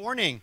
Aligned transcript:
morning. 0.00 0.40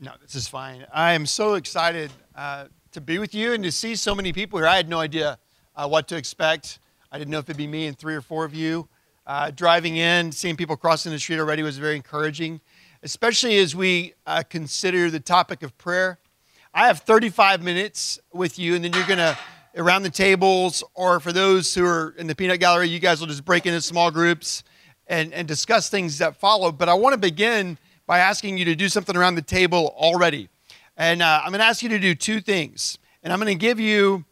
No, 0.00 0.10
this 0.20 0.34
is 0.34 0.48
fine. 0.48 0.84
I 0.92 1.12
am 1.12 1.26
so 1.26 1.54
excited 1.54 2.10
uh, 2.34 2.64
to 2.90 3.00
be 3.00 3.20
with 3.20 3.36
you 3.36 3.52
and 3.52 3.62
to 3.62 3.70
see 3.70 3.94
so 3.94 4.16
many 4.16 4.32
people 4.32 4.58
here. 4.58 4.66
I 4.66 4.74
had 4.74 4.88
no 4.88 4.98
idea 4.98 5.38
uh, 5.76 5.86
what 5.86 6.08
to 6.08 6.16
expect. 6.16 6.80
I 7.12 7.18
didn't 7.18 7.30
know 7.30 7.38
if 7.38 7.44
it'd 7.44 7.56
be 7.56 7.68
me 7.68 7.86
and 7.86 7.96
three 7.96 8.16
or 8.16 8.20
four 8.20 8.44
of 8.44 8.52
you. 8.52 8.88
Uh, 9.28 9.52
driving 9.52 9.96
in, 9.96 10.32
seeing 10.32 10.56
people 10.56 10.76
crossing 10.76 11.12
the 11.12 11.20
street 11.20 11.38
already 11.38 11.62
was 11.62 11.78
very 11.78 11.94
encouraging, 11.94 12.60
especially 13.04 13.58
as 13.58 13.76
we 13.76 14.14
uh, 14.26 14.42
consider 14.50 15.08
the 15.08 15.20
topic 15.20 15.62
of 15.62 15.78
prayer. 15.78 16.18
I 16.74 16.88
have 16.88 16.98
35 16.98 17.62
minutes 17.62 18.18
with 18.32 18.58
you, 18.58 18.74
and 18.74 18.82
then 18.82 18.92
you're 18.92 19.06
going 19.06 19.18
to, 19.18 19.38
around 19.76 20.02
the 20.02 20.10
tables, 20.10 20.82
or 20.94 21.20
for 21.20 21.32
those 21.32 21.72
who 21.76 21.86
are 21.86 22.12
in 22.18 22.26
the 22.26 22.34
peanut 22.34 22.58
gallery, 22.58 22.88
you 22.88 22.98
guys 22.98 23.20
will 23.20 23.28
just 23.28 23.44
break 23.44 23.66
into 23.66 23.80
small 23.80 24.10
groups 24.10 24.64
and, 25.06 25.32
and 25.32 25.46
discuss 25.48 25.88
things 25.88 26.18
that 26.18 26.36
follow. 26.36 26.72
But 26.72 26.88
I 26.88 26.94
want 26.94 27.14
to 27.14 27.18
begin 27.18 27.78
by 28.06 28.18
asking 28.18 28.58
you 28.58 28.64
to 28.66 28.74
do 28.74 28.88
something 28.88 29.16
around 29.16 29.34
the 29.34 29.42
table 29.42 29.94
already. 29.96 30.48
And 30.96 31.22
uh, 31.22 31.40
I'm 31.42 31.50
going 31.50 31.60
to 31.60 31.66
ask 31.66 31.82
you 31.82 31.88
to 31.90 31.98
do 31.98 32.14
two 32.14 32.40
things. 32.40 32.98
And 33.22 33.32
I'm 33.32 33.38
going 33.38 33.52
to 33.52 33.60
give 33.60 33.80
you 33.80 34.24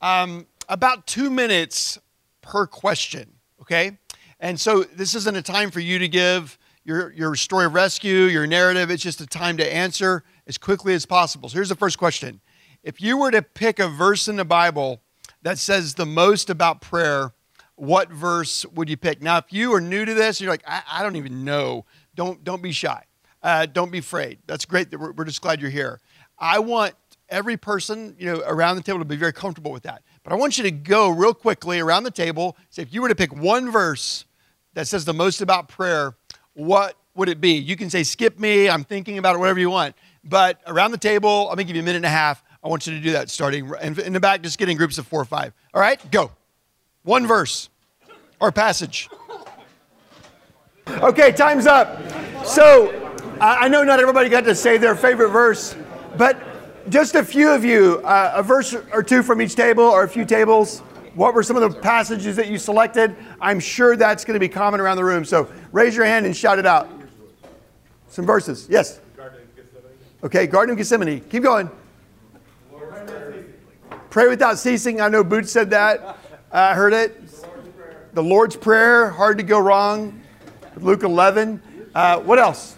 um, 0.00 0.46
about 0.68 1.06
two 1.06 1.30
minutes 1.30 1.98
per 2.40 2.66
question, 2.66 3.30
okay? 3.60 3.98
And 4.40 4.58
so 4.58 4.82
this 4.82 5.14
isn't 5.14 5.36
a 5.36 5.42
time 5.42 5.70
for 5.70 5.80
you 5.80 5.98
to 5.98 6.08
give 6.08 6.58
your, 6.84 7.12
your 7.12 7.34
story 7.36 7.66
of 7.66 7.74
rescue, 7.74 8.24
your 8.24 8.46
narrative. 8.46 8.90
It's 8.90 9.02
just 9.02 9.20
a 9.20 9.26
time 9.26 9.56
to 9.58 9.74
answer 9.74 10.24
as 10.46 10.58
quickly 10.58 10.94
as 10.94 11.04
possible. 11.06 11.48
So 11.48 11.54
here's 11.54 11.68
the 11.68 11.76
first 11.76 11.98
question 11.98 12.40
If 12.82 13.00
you 13.00 13.18
were 13.18 13.30
to 13.30 13.42
pick 13.42 13.78
a 13.78 13.88
verse 13.88 14.28
in 14.28 14.36
the 14.36 14.44
Bible 14.44 15.02
that 15.42 15.58
says 15.58 15.94
the 15.94 16.06
most 16.06 16.50
about 16.50 16.80
prayer, 16.80 17.32
what 17.80 18.10
verse 18.10 18.66
would 18.74 18.90
you 18.90 18.96
pick? 18.98 19.22
Now, 19.22 19.38
if 19.38 19.46
you 19.48 19.72
are 19.72 19.80
new 19.80 20.04
to 20.04 20.12
this, 20.12 20.38
you're 20.38 20.50
like, 20.50 20.62
I, 20.66 20.82
I 20.92 21.02
don't 21.02 21.16
even 21.16 21.46
know. 21.46 21.86
Don't, 22.14 22.44
don't 22.44 22.62
be 22.62 22.72
shy. 22.72 23.04
Uh, 23.42 23.64
don't 23.64 23.90
be 23.90 23.98
afraid. 23.98 24.38
That's 24.46 24.66
great. 24.66 24.90
That 24.90 25.00
we're, 25.00 25.12
we're 25.12 25.24
just 25.24 25.40
glad 25.40 25.62
you're 25.62 25.70
here. 25.70 25.98
I 26.38 26.58
want 26.58 26.92
every 27.30 27.56
person, 27.56 28.14
you 28.18 28.26
know, 28.26 28.42
around 28.46 28.76
the 28.76 28.82
table 28.82 28.98
to 28.98 29.06
be 29.06 29.16
very 29.16 29.32
comfortable 29.32 29.72
with 29.72 29.84
that. 29.84 30.02
But 30.22 30.34
I 30.34 30.36
want 30.36 30.58
you 30.58 30.64
to 30.64 30.70
go 30.70 31.08
real 31.08 31.32
quickly 31.32 31.80
around 31.80 32.02
the 32.02 32.10
table. 32.10 32.54
Say, 32.68 32.82
if 32.82 32.92
you 32.92 33.00
were 33.00 33.08
to 33.08 33.14
pick 33.14 33.34
one 33.34 33.70
verse 33.70 34.26
that 34.74 34.86
says 34.86 35.06
the 35.06 35.14
most 35.14 35.40
about 35.40 35.68
prayer, 35.68 36.14
what 36.52 36.96
would 37.14 37.30
it 37.30 37.40
be? 37.40 37.52
You 37.52 37.76
can 37.76 37.88
say, 37.88 38.02
skip 38.02 38.38
me. 38.38 38.68
I'm 38.68 38.84
thinking 38.84 39.16
about 39.16 39.36
it, 39.36 39.38
whatever 39.38 39.58
you 39.58 39.70
want. 39.70 39.96
But 40.22 40.60
around 40.66 40.90
the 40.90 40.98
table, 40.98 41.48
I'm 41.48 41.56
to 41.56 41.64
give 41.64 41.76
you 41.76 41.82
a 41.82 41.84
minute 41.84 41.96
and 41.96 42.04
a 42.04 42.10
half. 42.10 42.44
I 42.62 42.68
want 42.68 42.86
you 42.86 42.92
to 42.92 43.00
do 43.00 43.12
that 43.12 43.30
starting 43.30 43.72
in 43.80 44.12
the 44.12 44.20
back, 44.20 44.42
just 44.42 44.58
getting 44.58 44.76
groups 44.76 44.98
of 44.98 45.06
four 45.06 45.22
or 45.22 45.24
five. 45.24 45.54
All 45.72 45.80
right, 45.80 45.98
go. 46.10 46.30
One 47.04 47.26
verse 47.26 47.69
or 48.40 48.50
passage. 48.50 49.08
Okay, 50.88 51.30
time's 51.30 51.66
up. 51.66 52.00
So 52.44 52.90
I 53.40 53.68
know 53.68 53.84
not 53.84 54.00
everybody 54.00 54.28
got 54.28 54.44
to 54.44 54.54
say 54.54 54.78
their 54.78 54.96
favorite 54.96 55.30
verse, 55.30 55.76
but 56.16 56.36
just 56.88 57.14
a 57.14 57.22
few 57.22 57.50
of 57.50 57.64
you, 57.64 58.00
uh, 58.04 58.32
a 58.34 58.42
verse 58.42 58.74
or 58.92 59.02
two 59.02 59.22
from 59.22 59.40
each 59.40 59.54
table 59.54 59.84
or 59.84 60.02
a 60.02 60.08
few 60.08 60.24
tables. 60.24 60.80
What 61.14 61.34
were 61.34 61.42
some 61.42 61.56
of 61.56 61.62
the 61.62 61.80
passages 61.80 62.36
that 62.36 62.48
you 62.48 62.58
selected? 62.58 63.14
I'm 63.40 63.60
sure 63.60 63.96
that's 63.96 64.24
going 64.24 64.34
to 64.34 64.40
be 64.40 64.48
common 64.48 64.80
around 64.80 64.96
the 64.96 65.04
room. 65.04 65.24
So 65.24 65.50
raise 65.72 65.94
your 65.94 66.06
hand 66.06 66.26
and 66.26 66.36
shout 66.36 66.58
it 66.58 66.66
out. 66.66 66.88
Some 68.08 68.26
verses. 68.26 68.66
Yes. 68.70 69.00
Okay, 70.22 70.46
Garden 70.46 70.72
of 70.72 70.78
Gethsemane. 70.78 71.20
Keep 71.30 71.42
going. 71.44 71.70
Pray 74.10 74.28
without 74.28 74.58
ceasing. 74.58 75.00
I 75.00 75.08
know 75.08 75.22
Boots 75.22 75.52
said 75.52 75.70
that. 75.70 76.18
I 76.52 76.74
heard 76.74 76.92
it 76.92 77.29
the 78.12 78.22
Lord's 78.22 78.56
Prayer, 78.56 79.10
hard 79.10 79.38
to 79.38 79.44
go 79.44 79.58
wrong. 79.58 80.20
Luke 80.76 81.02
11. 81.02 81.62
Uh, 81.94 82.20
what 82.20 82.38
else? 82.38 82.76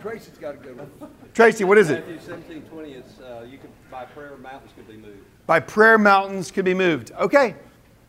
Tracy's 0.00 0.38
got 0.38 0.54
a 0.54 0.58
good 0.58 0.76
one. 0.76 1.10
Tracy, 1.34 1.64
what 1.64 1.78
is 1.78 1.90
it? 1.90 2.06
Matthew 2.06 2.20
17, 2.20 2.62
20 2.62 2.92
is 2.92 3.20
uh, 3.20 3.46
you 3.50 3.58
can, 3.58 3.68
by 3.90 4.04
prayer, 4.04 4.36
mountains 4.36 4.72
could 4.74 4.88
be 4.88 4.96
moved. 4.96 5.18
By 5.46 5.60
prayer, 5.60 5.98
mountains 5.98 6.50
could 6.50 6.64
be 6.64 6.74
moved. 6.74 7.12
Okay. 7.12 7.54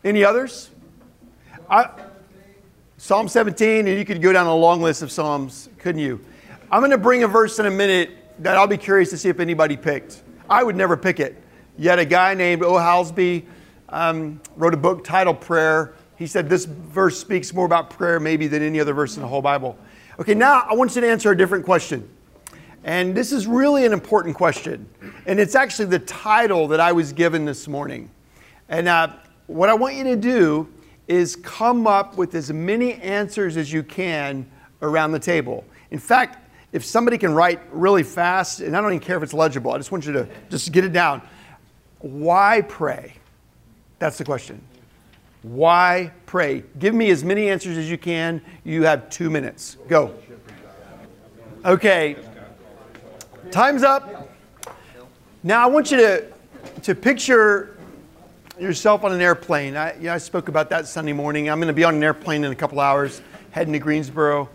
Any 0.02 0.24
others? 0.24 0.70
I, 1.70 1.90
Psalm 2.96 3.28
17, 3.28 3.86
and 3.86 3.98
you 3.98 4.04
could 4.04 4.20
go 4.20 4.32
down 4.32 4.46
a 4.46 4.54
long 4.54 4.80
list 4.82 5.02
of 5.02 5.10
Psalms, 5.10 5.68
couldn't 5.78 6.00
you? 6.00 6.20
I'm 6.70 6.80
going 6.80 6.90
to 6.90 6.98
bring 6.98 7.22
a 7.22 7.28
verse 7.28 7.58
in 7.58 7.66
a 7.66 7.70
minute 7.70 8.10
that 8.40 8.56
I'll 8.56 8.66
be 8.66 8.76
curious 8.76 9.10
to 9.10 9.18
see 9.18 9.28
if 9.28 9.40
anybody 9.40 9.76
picked. 9.76 10.22
I 10.48 10.62
would 10.62 10.76
never 10.76 10.96
pick 10.96 11.20
it. 11.20 11.42
Yet 11.76 11.98
a 11.98 12.04
guy 12.04 12.34
named 12.34 12.62
O. 12.62 12.72
Hallesby 12.72 13.44
um, 13.88 14.40
wrote 14.56 14.74
a 14.74 14.78
book 14.78 15.04
titled 15.04 15.40
Prayer 15.40 15.94
he 16.24 16.28
said 16.28 16.48
this 16.48 16.64
verse 16.64 17.20
speaks 17.20 17.52
more 17.52 17.66
about 17.66 17.90
prayer 17.90 18.18
maybe 18.18 18.46
than 18.46 18.62
any 18.62 18.80
other 18.80 18.94
verse 18.94 19.16
in 19.16 19.20
the 19.20 19.28
whole 19.28 19.42
Bible. 19.42 19.76
Okay, 20.18 20.32
now 20.32 20.60
I 20.60 20.72
want 20.72 20.94
you 20.94 21.02
to 21.02 21.06
answer 21.06 21.30
a 21.30 21.36
different 21.36 21.66
question. 21.66 22.08
And 22.82 23.14
this 23.14 23.30
is 23.30 23.46
really 23.46 23.84
an 23.84 23.92
important 23.92 24.34
question. 24.34 24.88
And 25.26 25.38
it's 25.38 25.54
actually 25.54 25.84
the 25.84 25.98
title 25.98 26.66
that 26.68 26.80
I 26.80 26.92
was 26.92 27.12
given 27.12 27.44
this 27.44 27.68
morning. 27.68 28.08
And 28.70 28.88
uh, 28.88 29.12
what 29.48 29.68
I 29.68 29.74
want 29.74 29.96
you 29.96 30.04
to 30.04 30.16
do 30.16 30.66
is 31.08 31.36
come 31.36 31.86
up 31.86 32.16
with 32.16 32.34
as 32.34 32.50
many 32.50 32.94
answers 32.94 33.58
as 33.58 33.70
you 33.70 33.82
can 33.82 34.50
around 34.80 35.12
the 35.12 35.18
table. 35.18 35.62
In 35.90 35.98
fact, 35.98 36.38
if 36.72 36.86
somebody 36.86 37.18
can 37.18 37.34
write 37.34 37.60
really 37.70 38.02
fast, 38.02 38.60
and 38.60 38.74
I 38.74 38.80
don't 38.80 38.94
even 38.94 39.00
care 39.00 39.18
if 39.18 39.22
it's 39.22 39.34
legible, 39.34 39.72
I 39.72 39.76
just 39.76 39.92
want 39.92 40.06
you 40.06 40.14
to 40.14 40.26
just 40.48 40.72
get 40.72 40.84
it 40.84 40.94
down. 40.94 41.20
Why 41.98 42.62
pray? 42.62 43.12
That's 43.98 44.16
the 44.16 44.24
question. 44.24 44.62
Why 45.44 46.10
pray? 46.24 46.64
Give 46.78 46.94
me 46.94 47.10
as 47.10 47.22
many 47.22 47.50
answers 47.50 47.76
as 47.76 47.90
you 47.90 47.98
can. 47.98 48.40
You 48.64 48.84
have 48.84 49.10
two 49.10 49.28
minutes. 49.28 49.76
Go. 49.88 50.14
Okay. 51.66 52.16
Time's 53.50 53.82
up. 53.82 54.30
Now 55.42 55.62
I 55.62 55.66
want 55.66 55.90
you 55.90 55.98
to, 55.98 56.32
to 56.84 56.94
picture 56.94 57.76
yourself 58.58 59.04
on 59.04 59.12
an 59.12 59.20
airplane. 59.20 59.76
I, 59.76 59.94
yeah, 60.00 60.14
I 60.14 60.18
spoke 60.18 60.48
about 60.48 60.70
that 60.70 60.86
Sunday 60.86 61.12
morning. 61.12 61.50
I'm 61.50 61.58
going 61.58 61.68
to 61.68 61.74
be 61.74 61.84
on 61.84 61.94
an 61.94 62.02
airplane 62.02 62.42
in 62.42 62.50
a 62.50 62.56
couple 62.56 62.80
hours, 62.80 63.20
heading 63.50 63.74
to 63.74 63.78
Greensboro. 63.78 64.48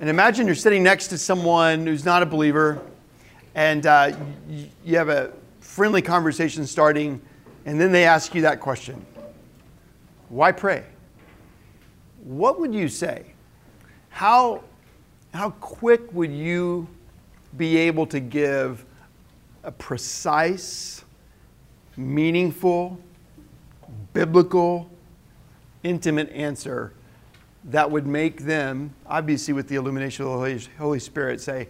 And 0.00 0.10
imagine 0.10 0.46
you're 0.46 0.56
sitting 0.56 0.82
next 0.82 1.08
to 1.08 1.18
someone 1.18 1.86
who's 1.86 2.04
not 2.04 2.24
a 2.24 2.26
believer, 2.26 2.82
and 3.54 3.86
uh, 3.86 4.16
you, 4.48 4.66
you 4.84 4.96
have 4.96 5.10
a 5.10 5.32
friendly 5.60 6.02
conversation 6.02 6.66
starting, 6.66 7.22
and 7.66 7.80
then 7.80 7.92
they 7.92 8.04
ask 8.04 8.34
you 8.34 8.42
that 8.42 8.58
question 8.58 9.06
why 10.34 10.50
pray? 10.50 10.82
What 12.24 12.58
would 12.58 12.74
you 12.74 12.88
say? 12.88 13.24
How, 14.08 14.64
how 15.32 15.50
quick 15.50 16.12
would 16.12 16.32
you 16.32 16.88
be 17.56 17.76
able 17.76 18.04
to 18.08 18.18
give 18.18 18.84
a 19.62 19.70
precise, 19.70 21.04
meaningful, 21.96 22.98
biblical, 24.12 24.90
intimate 25.84 26.32
answer 26.32 26.94
that 27.66 27.88
would 27.88 28.04
make 28.08 28.40
them, 28.40 28.92
obviously 29.06 29.54
with 29.54 29.68
the 29.68 29.76
illumination 29.76 30.26
of 30.26 30.32
the 30.32 30.68
Holy, 30.78 30.98
Spirit, 30.98 31.40
say, 31.40 31.68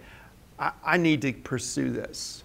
I, 0.59 0.73
I 0.83 0.97
need 0.97 1.21
to 1.21 1.35
pursue 1.35 1.91
this? 1.91 2.45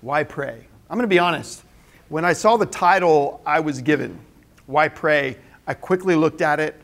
Why 0.00 0.24
pray? 0.24 0.66
I'm 0.90 0.96
going 0.96 1.04
to 1.04 1.06
be 1.06 1.20
honest. 1.20 1.62
When 2.08 2.24
I 2.24 2.32
saw 2.32 2.56
the 2.56 2.66
title 2.66 3.40
I 3.46 3.60
was 3.60 3.80
given, 3.80 4.18
why 4.66 4.88
pray? 4.88 5.36
I 5.66 5.74
quickly 5.74 6.14
looked 6.14 6.40
at 6.40 6.60
it. 6.60 6.80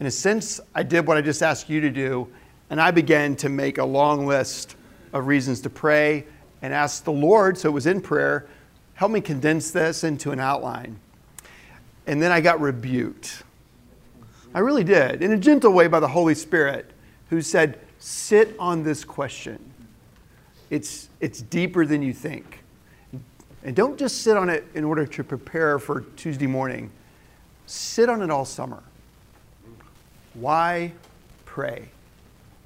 In 0.00 0.06
a 0.06 0.10
sense, 0.10 0.60
I 0.74 0.82
did 0.82 1.06
what 1.06 1.16
I 1.16 1.20
just 1.20 1.42
asked 1.42 1.68
you 1.68 1.80
to 1.80 1.90
do, 1.90 2.28
and 2.70 2.80
I 2.80 2.90
began 2.90 3.36
to 3.36 3.48
make 3.48 3.78
a 3.78 3.84
long 3.84 4.26
list 4.26 4.76
of 5.12 5.26
reasons 5.26 5.60
to 5.60 5.70
pray 5.70 6.24
and 6.62 6.72
ask 6.72 7.04
the 7.04 7.12
Lord, 7.12 7.58
so 7.58 7.68
it 7.68 7.72
was 7.72 7.86
in 7.86 8.00
prayer, 8.00 8.46
help 8.94 9.12
me 9.12 9.20
condense 9.20 9.70
this 9.70 10.04
into 10.04 10.30
an 10.30 10.40
outline. 10.40 10.98
And 12.06 12.20
then 12.20 12.32
I 12.32 12.40
got 12.40 12.60
rebuked. 12.60 13.42
I 14.54 14.60
really 14.60 14.84
did, 14.84 15.22
in 15.22 15.32
a 15.32 15.38
gentle 15.38 15.72
way 15.72 15.86
by 15.86 16.00
the 16.00 16.08
Holy 16.08 16.34
Spirit, 16.34 16.90
who 17.30 17.40
said, 17.40 17.78
Sit 17.98 18.56
on 18.58 18.82
this 18.82 19.04
question. 19.04 19.72
It's, 20.68 21.08
it's 21.20 21.40
deeper 21.40 21.86
than 21.86 22.02
you 22.02 22.12
think. 22.12 22.64
And 23.62 23.76
don't 23.76 23.96
just 23.96 24.22
sit 24.22 24.36
on 24.36 24.48
it 24.48 24.64
in 24.74 24.82
order 24.82 25.06
to 25.06 25.22
prepare 25.22 25.78
for 25.78 26.00
Tuesday 26.16 26.48
morning 26.48 26.90
Sit 27.66 28.08
on 28.08 28.22
it 28.22 28.30
all 28.30 28.44
summer. 28.44 28.82
Why 30.34 30.92
pray? 31.44 31.88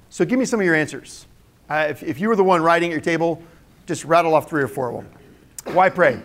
So 0.09 0.25
give 0.25 0.39
me 0.39 0.45
some 0.45 0.59
of 0.59 0.65
your 0.65 0.75
answers. 0.75 1.25
Uh, 1.69 1.87
if, 1.89 2.01
if 2.03 2.19
you 2.19 2.29
were 2.29 2.35
the 2.35 2.43
one 2.43 2.61
writing 2.61 2.89
at 2.89 2.93
your 2.93 3.01
table, 3.01 3.43
just 3.85 4.05
rattle 4.05 4.33
off 4.33 4.49
three 4.49 4.63
or 4.63 4.67
four 4.67 4.89
of 4.89 4.95
them. 4.95 5.75
Why 5.75 5.89
pray? 5.89 6.21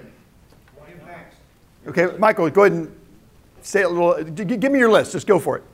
Okay, 1.84 2.16
Michael, 2.16 2.48
go 2.48 2.62
ahead 2.62 2.72
and 2.78 2.96
say 3.62 3.82
a 3.82 3.88
little. 3.88 4.22
Give 4.22 4.70
me 4.70 4.78
your 4.78 4.90
list. 4.90 5.12
Just 5.12 5.26
go 5.26 5.40
for 5.40 5.56
it. 5.56 5.64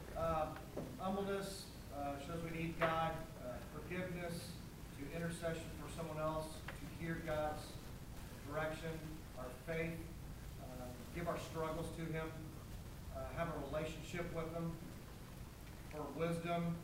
wisdom, 16.18 16.74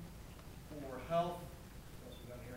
for 0.71 1.01
health, 1.09 1.39
what 2.03 2.13
else 2.13 2.21
we 2.23 2.31
got 2.31 2.39
here? 2.47 2.55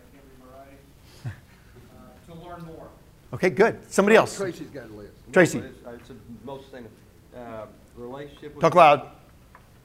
learn 2.44 2.64
more. 2.66 2.88
Okay, 3.32 3.50
good. 3.50 3.78
Somebody 3.92 4.16
else. 4.16 4.36
Tracy's 4.36 4.70
got 4.70 4.88
a 4.88 4.92
list. 4.92 5.12
Tracy, 5.32 5.58
It's, 5.58 5.86
uh, 5.86 5.90
it's 5.90 6.10
a 6.10 6.14
most 6.44 6.70
thing, 6.70 6.86
uh, 7.36 7.66
relationship 7.96 8.54
with. 8.54 8.62
talk 8.62 8.74
loud. 8.74 9.08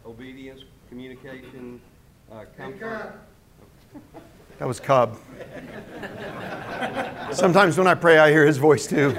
Obedience, 0.05 0.61
communication, 0.89 1.81
uh, 2.31 2.45
comfort. 2.57 3.19
That 4.59 4.67
was 4.67 4.79
Cub. 4.79 5.17
Sometimes 7.31 7.75
when 7.75 7.87
I 7.87 7.95
pray, 7.95 8.19
I 8.19 8.29
hear 8.29 8.45
his 8.45 8.57
voice 8.57 8.85
too. 8.85 9.07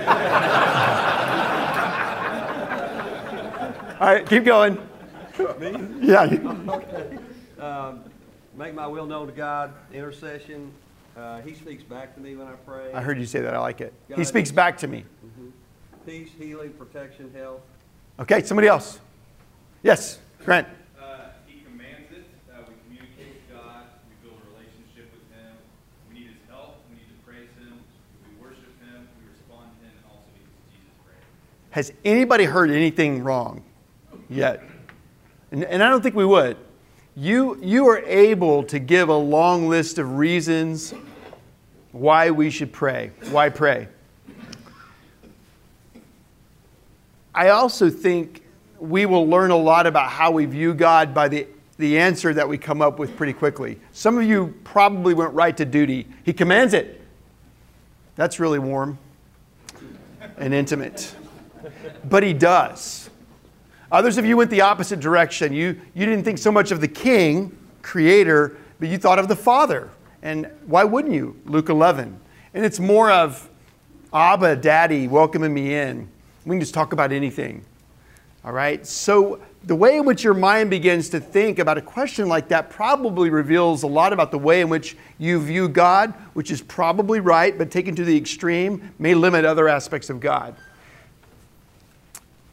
All 4.00 4.06
right, 4.10 4.24
keep 4.26 4.44
going. 4.44 4.76
Me? 5.58 5.76
Yeah. 6.00 6.24
Um, 7.60 8.04
Make 8.56 8.74
my 8.74 8.86
will 8.86 9.06
known 9.06 9.26
to 9.26 9.32
God, 9.32 9.72
intercession. 9.92 10.70
Uh, 11.16 11.40
he 11.42 11.54
speaks 11.54 11.82
back 11.84 12.14
to 12.14 12.20
me 12.20 12.34
when 12.34 12.48
I 12.48 12.54
pray. 12.66 12.92
I 12.92 13.00
heard 13.00 13.18
you 13.18 13.26
say 13.26 13.40
that. 13.40 13.54
I 13.54 13.60
like 13.60 13.80
it. 13.80 13.92
He 14.08 14.14
God. 14.14 14.26
speaks 14.26 14.50
back 14.50 14.78
to 14.78 14.88
me. 14.88 15.04
Peace, 16.04 16.30
healing, 16.38 16.70
protection, 16.72 17.32
health. 17.34 17.60
Okay, 18.18 18.42
somebody 18.42 18.68
else. 18.68 18.98
Yes, 19.82 20.18
Grant. 20.44 20.66
Uh, 21.00 21.28
he 21.46 21.62
commands 21.62 22.10
it. 22.10 22.26
Uh, 22.50 22.58
we 22.68 22.74
communicate 22.86 23.34
with 23.48 23.56
God. 23.56 23.84
We 24.08 24.28
build 24.28 24.40
a 24.42 24.50
relationship 24.52 25.12
with 25.12 25.38
Him. 25.38 25.56
We 26.08 26.18
need 26.18 26.26
His 26.26 26.36
help. 26.50 26.76
We 26.90 26.96
need 26.96 27.08
to 27.08 27.24
praise 27.24 27.48
Him. 27.58 27.78
We 28.28 28.44
worship 28.44 28.74
Him. 28.84 29.08
We 29.22 29.30
respond 29.30 29.70
to 29.80 29.86
Him, 29.86 29.94
and 29.96 30.04
also 30.10 30.26
we 30.34 30.40
use 30.40 30.50
Jesus' 30.72 30.92
praise. 31.06 31.24
Has 31.70 31.92
anybody 32.04 32.44
heard 32.44 32.70
anything 32.70 33.22
wrong 33.22 33.62
yet? 34.28 34.62
And, 35.52 35.64
and 35.64 35.82
I 35.82 35.88
don't 35.88 36.02
think 36.02 36.16
we 36.16 36.26
would. 36.26 36.56
You, 37.16 37.58
you 37.62 37.86
are 37.88 37.98
able 37.98 38.64
to 38.64 38.78
give 38.80 39.08
a 39.08 39.16
long 39.16 39.68
list 39.68 39.98
of 39.98 40.18
reasons 40.18 40.92
why 41.92 42.32
we 42.32 42.50
should 42.50 42.72
pray. 42.72 43.12
Why 43.30 43.50
pray? 43.50 43.88
I 47.32 47.50
also 47.50 47.88
think 47.88 48.42
we 48.80 49.06
will 49.06 49.28
learn 49.28 49.52
a 49.52 49.56
lot 49.56 49.86
about 49.86 50.10
how 50.10 50.32
we 50.32 50.44
view 50.46 50.74
God 50.74 51.14
by 51.14 51.28
the, 51.28 51.46
the 51.78 51.98
answer 51.98 52.34
that 52.34 52.48
we 52.48 52.58
come 52.58 52.82
up 52.82 52.98
with 52.98 53.16
pretty 53.16 53.32
quickly. 53.32 53.78
Some 53.92 54.18
of 54.18 54.24
you 54.24 54.54
probably 54.64 55.14
went 55.14 55.32
right 55.34 55.56
to 55.56 55.64
duty. 55.64 56.08
He 56.24 56.32
commands 56.32 56.74
it. 56.74 57.00
That's 58.16 58.40
really 58.40 58.58
warm 58.58 58.98
and 60.36 60.52
intimate. 60.52 61.14
But 62.04 62.24
He 62.24 62.32
does. 62.32 63.03
Others 63.94 64.18
of 64.18 64.26
you 64.26 64.36
went 64.36 64.50
the 64.50 64.60
opposite 64.60 64.98
direction. 64.98 65.52
You, 65.52 65.80
you 65.94 66.04
didn't 66.04 66.24
think 66.24 66.38
so 66.38 66.50
much 66.50 66.72
of 66.72 66.80
the 66.80 66.88
king, 66.88 67.56
creator, 67.80 68.56
but 68.80 68.88
you 68.88 68.98
thought 68.98 69.20
of 69.20 69.28
the 69.28 69.36
father. 69.36 69.88
And 70.20 70.50
why 70.66 70.82
wouldn't 70.82 71.14
you? 71.14 71.40
Luke 71.44 71.68
11. 71.68 72.18
And 72.54 72.64
it's 72.64 72.80
more 72.80 73.12
of 73.12 73.48
Abba, 74.12 74.56
Daddy, 74.56 75.06
welcoming 75.06 75.54
me 75.54 75.74
in. 75.74 76.08
We 76.44 76.54
can 76.54 76.60
just 76.60 76.74
talk 76.74 76.92
about 76.92 77.12
anything. 77.12 77.64
All 78.44 78.50
right? 78.50 78.84
So, 78.84 79.40
the 79.62 79.76
way 79.76 79.96
in 79.96 80.04
which 80.04 80.24
your 80.24 80.34
mind 80.34 80.70
begins 80.70 81.08
to 81.10 81.20
think 81.20 81.60
about 81.60 81.78
a 81.78 81.80
question 81.80 82.28
like 82.28 82.48
that 82.48 82.70
probably 82.70 83.30
reveals 83.30 83.84
a 83.84 83.86
lot 83.86 84.12
about 84.12 84.32
the 84.32 84.38
way 84.40 84.60
in 84.60 84.68
which 84.68 84.96
you 85.18 85.40
view 85.40 85.68
God, 85.68 86.12
which 86.32 86.50
is 86.50 86.60
probably 86.62 87.20
right, 87.20 87.56
but 87.56 87.70
taken 87.70 87.94
to 87.94 88.04
the 88.04 88.16
extreme 88.16 88.92
may 88.98 89.14
limit 89.14 89.44
other 89.44 89.68
aspects 89.68 90.10
of 90.10 90.18
God. 90.18 90.56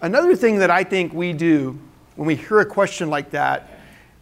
Another 0.02 0.36
thing 0.36 0.60
that 0.60 0.72
I 0.72 0.84
think 0.84 1.14
we 1.14 1.32
do 1.32 1.80
when 2.16 2.26
we 2.28 2.36
hear 2.36 2.60
a 2.60 2.66
question 2.66 3.10
like 3.10 3.32
that 3.32 3.70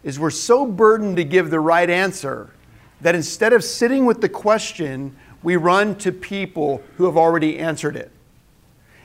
is 0.02 0.18
we're 0.18 0.30
so 0.30 0.66
burdened 0.66 1.16
to 1.16 1.24
give 1.24 1.50
the 1.50 1.60
right 1.60 1.88
answer 1.88 2.50
that 3.00 3.14
instead 3.14 3.52
of 3.52 3.64
sitting 3.64 4.04
with 4.04 4.20
the 4.20 4.28
question, 4.28 5.16
we 5.42 5.56
run 5.56 5.96
to 5.96 6.12
people 6.12 6.82
who 6.96 7.06
have 7.06 7.16
already 7.16 7.58
answered 7.58 7.96
it. 7.96 8.10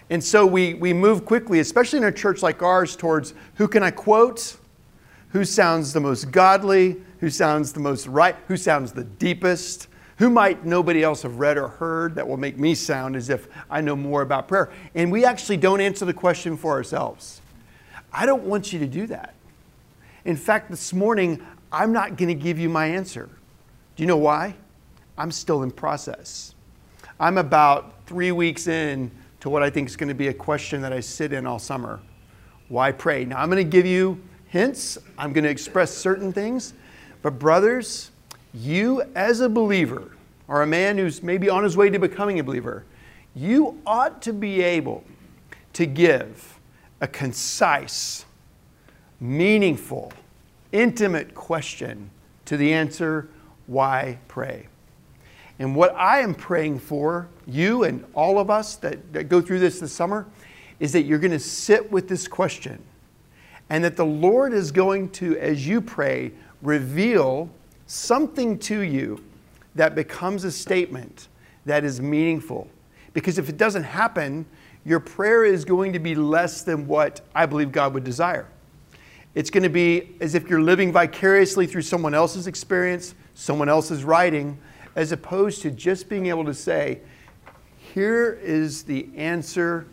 And 0.10 0.24
so 0.24 0.46
we, 0.46 0.74
we 0.74 0.94
move 0.94 1.26
quickly, 1.26 1.60
especially 1.60 1.98
in 1.98 2.04
a 2.04 2.12
church 2.12 2.44
like 2.44 2.62
ours, 2.62 2.96
towards 2.96 3.34
who 3.56 3.68
can 3.68 3.82
I 3.82 3.92
quote? 3.92 4.58
Who 5.30 5.46
sounds 5.46 5.94
the 5.94 6.02
most 6.02 6.32
godly? 6.32 6.98
Who 7.20 7.30
sounds 7.30 7.74
the 7.74 7.80
most 7.80 8.06
right? 8.08 8.36
Who 8.48 8.58
sounds 8.58 8.92
the 8.92 9.06
deepest? 9.06 9.88
Who 10.18 10.30
might 10.30 10.66
nobody 10.66 11.04
else 11.04 11.24
have 11.24 11.40
read 11.40 11.58
or 11.58 11.68
heard 11.68 12.16
that 12.16 12.28
will 12.28 12.38
make 12.38 12.58
me 12.58 12.74
sound 12.74 13.16
as 13.16 13.30
if 13.30 13.48
I 13.70 13.82
know 13.82 13.96
more 13.96 14.22
about 14.22 14.48
prayer? 14.48 14.72
And 14.94 15.12
we 15.12 15.26
actually 15.26 15.58
don't 15.58 15.82
answer 15.82 16.06
the 16.06 16.14
question 16.14 16.56
for 16.56 16.72
ourselves. 16.72 17.42
I 18.14 18.26
don't 18.26 18.44
want 18.44 18.72
you 18.72 18.80
to 18.80 18.88
do 18.88 19.08
that. 19.08 19.34
In 20.24 20.38
fact, 20.38 20.72
this 20.72 20.94
morning, 20.94 21.46
I'm 21.72 21.92
not 21.92 22.16
going 22.16 22.30
to 22.30 22.44
give 22.44 22.58
you 22.58 22.70
my 22.70 22.86
answer. 22.86 23.30
Do 23.96 24.04
you 24.04 24.08
know 24.08 24.18
why? 24.18 24.56
I'm 25.18 25.32
still 25.32 25.64
in 25.64 25.72
process. 25.72 26.56
I'm 27.20 27.38
about 27.38 27.94
three 28.06 28.32
weeks 28.32 28.68
in 28.68 29.12
to 29.42 29.50
what 29.50 29.64
I 29.64 29.70
think 29.70 29.90
is 29.90 29.96
going 29.96 30.10
to 30.10 30.16
be 30.16 30.30
a 30.30 30.34
question 30.34 30.82
that 30.82 30.94
I 30.94 31.02
sit 31.02 31.34
in 31.34 31.46
all 31.46 31.60
summer. 31.60 32.00
Why 32.70 32.92
pray? 32.92 33.26
Now, 33.26 33.42
I'm 33.42 33.50
going 33.50 33.64
to 33.64 33.70
give 33.70 33.86
you 33.86 34.22
hints, 34.48 34.98
I'm 35.18 35.34
going 35.34 35.44
to 35.44 35.50
express 35.50 35.92
certain 35.92 36.32
things, 36.32 36.74
but, 37.22 37.38
brothers, 37.38 38.12
you 38.56 39.04
as 39.16 39.42
a 39.42 39.50
believer, 39.50 40.12
or 40.48 40.62
a 40.62 40.68
man 40.68 40.98
who's 40.98 41.22
maybe 41.22 41.50
on 41.50 41.64
his 41.64 41.76
way 41.76 41.90
to 41.90 42.00
becoming 42.00 42.40
a 42.40 42.44
believer, 42.44 42.86
you 43.36 43.80
ought 43.86 44.22
to 44.22 44.32
be 44.32 44.62
able 44.62 45.04
to 45.74 45.86
give 45.86 46.60
a 47.02 47.08
concise, 47.08 48.26
meaningful, 49.20 50.14
intimate 50.72 51.36
question 51.36 52.10
to 52.46 52.56
the 52.56 52.74
answer, 52.74 53.28
why 53.68 54.20
pray? 54.28 54.68
And 55.60 55.76
what 55.76 55.94
I 55.96 56.20
am 56.20 56.36
praying 56.36 56.80
for, 56.80 57.28
you 57.48 57.84
and 57.84 58.06
all 58.14 58.40
of 58.40 58.50
us 58.50 58.76
that, 58.78 59.14
that 59.14 59.30
go 59.30 59.42
through 59.42 59.60
this 59.60 59.80
this 59.80 59.92
summer, 59.92 60.28
is 60.80 60.92
that 60.94 61.04
you're 61.04 61.20
going 61.20 61.32
to 61.32 61.40
sit 61.40 61.92
with 61.92 62.08
this 62.08 62.28
question 62.28 62.82
and 63.70 63.84
that 63.84 63.96
the 63.96 64.06
Lord 64.06 64.54
is 64.54 64.72
going 64.72 65.10
to, 65.12 65.38
as 65.38 65.66
you 65.66 65.82
pray, 65.82 66.32
reveal 66.62 67.50
something 67.88 68.58
to 68.60 68.82
you 68.82 69.24
that 69.76 69.96
becomes 69.96 70.44
a 70.44 70.52
statement 70.52 71.28
that 71.66 71.84
is 71.84 72.02
meaningful. 72.02 72.68
Because 73.14 73.38
if 73.38 73.50
it 73.50 73.58
doesn't 73.58 73.84
happen, 73.84 74.46
your 74.86 75.00
prayer 75.00 75.46
is 75.46 75.66
going 75.66 75.94
to 75.94 76.00
be 76.00 76.16
less 76.16 76.62
than 76.64 76.88
what 76.88 77.22
I 77.34 77.46
believe 77.46 77.72
God 77.72 77.94
would 77.94 78.04
desire. 78.04 78.48
It's 79.34 79.50
going 79.50 79.64
to 79.64 79.70
be 79.70 80.16
as 80.22 80.36
if 80.36 80.50
you're 80.50 80.62
living 80.62 80.92
vicariously 80.92 81.68
through 81.68 81.82
someone 81.82 82.14
else's 82.14 82.48
experience, 82.48 83.16
someone 83.34 83.68
else's 83.68 84.04
writing, 84.04 84.58
as 84.96 85.12
opposed 85.12 85.62
to 85.64 85.72
just 85.72 86.08
being 86.08 86.28
able 86.28 86.46
to 86.46 86.54
say, 86.54 87.02
here 87.94 88.40
is 88.42 88.84
the 88.84 89.10
answer 89.16 89.88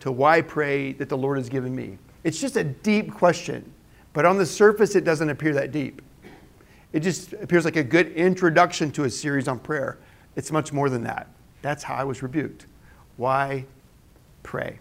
to 0.00 0.12
why 0.12 0.42
pray 0.42 0.92
that 0.92 1.08
the 1.08 1.16
Lord 1.16 1.38
has 1.38 1.48
given 1.48 1.74
me. 1.74 1.98
It's 2.24 2.40
just 2.40 2.56
a 2.56 2.64
deep 2.64 3.12
question, 3.12 3.72
but 4.12 4.26
on 4.26 4.36
the 4.36 4.46
surface, 4.46 4.94
it 4.96 5.04
doesn't 5.04 5.30
appear 5.30 5.54
that 5.54 5.72
deep. 5.72 6.02
It 6.94 7.00
just 7.00 7.32
appears 7.32 7.64
like 7.64 7.74
a 7.74 7.82
good 7.82 8.12
introduction 8.12 8.92
to 8.92 9.02
a 9.02 9.10
series 9.10 9.48
on 9.48 9.58
prayer. 9.58 9.98
It's 10.36 10.52
much 10.52 10.72
more 10.72 10.88
than 10.88 11.02
that. 11.02 11.26
That's 11.60 11.82
how 11.82 11.96
I 11.96 12.04
was 12.04 12.22
rebuked. 12.22 12.66
Why 13.16 13.64
pray? 14.44 14.78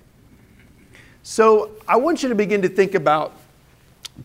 So 1.23 1.71
I 1.87 1.95
want 1.95 2.21
you 2.21 2.29
to 2.29 2.35
begin 2.35 2.61
to 2.61 2.69
think 2.69 2.93
about 2.93 3.33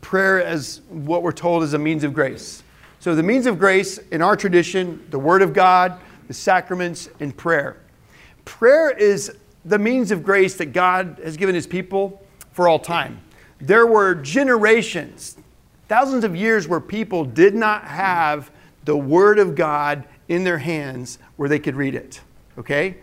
prayer 0.02 0.44
as 0.44 0.82
what 0.90 1.22
we're 1.22 1.32
told 1.32 1.62
is 1.62 1.72
a 1.72 1.78
means 1.78 2.04
of 2.04 2.12
grace. 2.12 2.62
So, 3.00 3.14
the 3.14 3.22
means 3.22 3.46
of 3.46 3.58
grace 3.58 3.96
in 4.10 4.20
our 4.20 4.36
tradition, 4.36 5.06
the 5.08 5.18
Word 5.18 5.40
of 5.40 5.54
God, 5.54 5.98
the 6.26 6.34
sacraments, 6.34 7.08
and 7.20 7.34
prayer. 7.34 7.78
Prayer 8.44 8.90
is 8.90 9.34
the 9.64 9.78
means 9.78 10.10
of 10.10 10.22
grace 10.22 10.56
that 10.56 10.72
God 10.74 11.20
has 11.24 11.38
given 11.38 11.54
His 11.54 11.66
people 11.66 12.22
for 12.52 12.68
all 12.68 12.80
time. 12.80 13.20
There 13.60 13.86
were 13.86 14.14
generations, 14.16 15.38
thousands 15.88 16.24
of 16.24 16.36
years, 16.36 16.68
where 16.68 16.80
people 16.80 17.24
did 17.24 17.54
not 17.54 17.84
have 17.84 18.50
the 18.84 18.96
Word 18.96 19.38
of 19.38 19.54
God 19.54 20.04
in 20.28 20.44
their 20.44 20.58
hands 20.58 21.18
where 21.36 21.48
they 21.48 21.58
could 21.58 21.74
read 21.74 21.94
it. 21.94 22.20
Okay? 22.58 22.98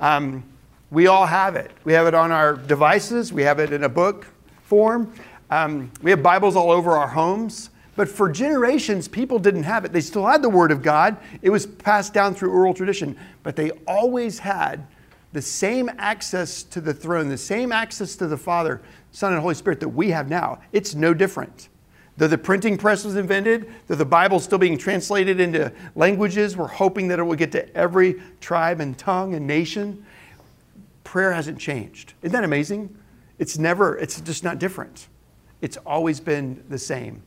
Um, 0.00 0.44
we 0.90 1.06
all 1.06 1.26
have 1.26 1.56
it. 1.56 1.72
We 1.84 1.92
have 1.94 2.06
it 2.06 2.14
on 2.14 2.30
our 2.30 2.54
devices, 2.54 3.32
we 3.32 3.42
have 3.42 3.58
it 3.58 3.72
in 3.72 3.84
a 3.84 3.88
book 3.88 4.26
form. 4.62 5.12
Um, 5.50 5.92
we 6.02 6.10
have 6.10 6.22
Bibles 6.22 6.56
all 6.56 6.70
over 6.70 6.92
our 6.92 7.08
homes. 7.08 7.70
But 7.94 8.08
for 8.08 8.30
generations, 8.30 9.08
people 9.08 9.38
didn't 9.38 9.62
have 9.62 9.84
it. 9.84 9.92
They 9.92 10.02
still 10.02 10.26
had 10.26 10.42
the 10.42 10.50
Word 10.50 10.70
of 10.70 10.82
God, 10.82 11.16
it 11.40 11.50
was 11.50 11.66
passed 11.66 12.12
down 12.12 12.34
through 12.34 12.52
oral 12.52 12.74
tradition, 12.74 13.16
but 13.42 13.56
they 13.56 13.70
always 13.86 14.38
had 14.38 14.86
the 15.32 15.40
same 15.42 15.90
access 15.98 16.62
to 16.62 16.80
the 16.80 16.92
throne, 16.92 17.28
the 17.28 17.38
same 17.38 17.72
access 17.72 18.16
to 18.16 18.26
the 18.26 18.36
Father, 18.36 18.82
Son, 19.12 19.32
and 19.32 19.40
Holy 19.40 19.54
Spirit 19.54 19.80
that 19.80 19.88
we 19.88 20.10
have 20.10 20.28
now. 20.28 20.60
It's 20.72 20.94
no 20.94 21.14
different. 21.14 21.68
Though 22.18 22.28
the 22.28 22.38
printing 22.38 22.78
press 22.78 23.04
was 23.04 23.16
invented, 23.16 23.70
though 23.86 23.94
the 23.94 24.04
Bible's 24.04 24.44
still 24.44 24.58
being 24.58 24.78
translated 24.78 25.38
into 25.38 25.70
languages, 25.94 26.56
we're 26.56 26.66
hoping 26.66 27.08
that 27.08 27.18
it 27.18 27.22
will 27.22 27.36
get 27.36 27.52
to 27.52 27.76
every 27.76 28.20
tribe 28.40 28.80
and 28.80 28.96
tongue 28.96 29.34
and 29.34 29.46
nation. 29.46 30.04
Prayer 31.04 31.32
hasn't 31.32 31.58
changed. 31.58 32.14
Isn't 32.22 32.32
that 32.32 32.44
amazing? 32.44 32.96
It's 33.38 33.58
never, 33.58 33.98
it's 33.98 34.20
just 34.22 34.44
not 34.44 34.58
different. 34.58 35.08
It's 35.60 35.76
always 35.78 36.20
been 36.20 36.64
the 36.68 36.78
same. 36.78 37.22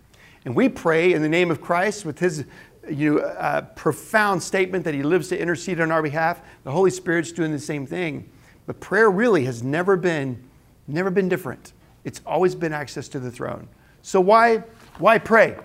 And 0.45 0.55
we 0.55 0.69
pray 0.69 1.13
in 1.13 1.21
the 1.21 1.29
name 1.29 1.51
of 1.51 1.61
Christ 1.61 2.05
with 2.05 2.17
his 2.17 2.45
you 2.89 3.15
know, 3.15 3.35
a 3.37 3.61
profound 3.61 4.41
statement 4.41 4.83
that 4.85 4.93
he 4.93 5.03
lives 5.03 5.27
to 5.29 5.39
intercede 5.39 5.79
on 5.79 5.91
our 5.91 6.01
behalf. 6.01 6.41
The 6.63 6.71
Holy 6.71 6.89
Spirit's 6.89 7.31
doing 7.31 7.51
the 7.51 7.59
same 7.59 7.85
thing. 7.85 8.29
But 8.65 8.79
prayer 8.79 9.11
really 9.11 9.45
has 9.45 9.61
never 9.61 9.95
been, 9.95 10.43
never 10.87 11.11
been 11.11 11.29
different. 11.29 11.73
It's 12.03 12.21
always 12.25 12.55
been 12.55 12.73
access 12.73 13.07
to 13.09 13.19
the 13.19 13.31
throne. 13.31 13.67
So 14.01 14.21
why, 14.21 14.63
why 14.99 15.17
pray? 15.17 15.57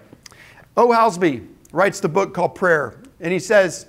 O. 0.76 0.88
Hallesby 0.88 1.46
writes 1.72 2.00
the 2.00 2.08
book 2.08 2.32
called 2.32 2.54
Prayer, 2.54 3.00
and 3.20 3.32
he 3.32 3.38
says, 3.38 3.86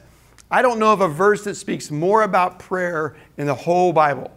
I 0.52 0.62
don't 0.62 0.80
know 0.80 0.92
of 0.92 1.02
a 1.02 1.08
verse 1.08 1.44
that 1.46 1.56
speaks 1.56 1.90
more 1.90 2.24
about 2.24 2.60
prayer 2.60 3.16
in 3.38 3.48
the 3.48 3.56
whole 3.56 3.94
Bible. 3.94 4.32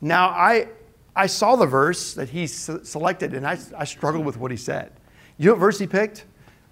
Now, 0.00 0.28
I, 0.28 0.68
I 1.14 1.26
saw 1.26 1.56
the 1.56 1.66
verse 1.66 2.14
that 2.14 2.28
he 2.28 2.46
selected, 2.46 3.34
and 3.34 3.46
I, 3.46 3.58
I 3.76 3.84
struggled 3.84 4.24
with 4.24 4.36
what 4.36 4.50
he 4.50 4.56
said. 4.56 4.92
You 5.38 5.46
know 5.46 5.52
what 5.52 5.60
verse 5.60 5.78
he 5.78 5.86
picked? 5.86 6.24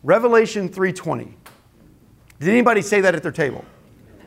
Revelation 0.02 0.69
3.20. 0.69 1.33
Did 2.40 2.49
anybody 2.49 2.83
say 2.83 3.00
that 3.00 3.14
at 3.14 3.23
their 3.23 3.33
table? 3.33 3.64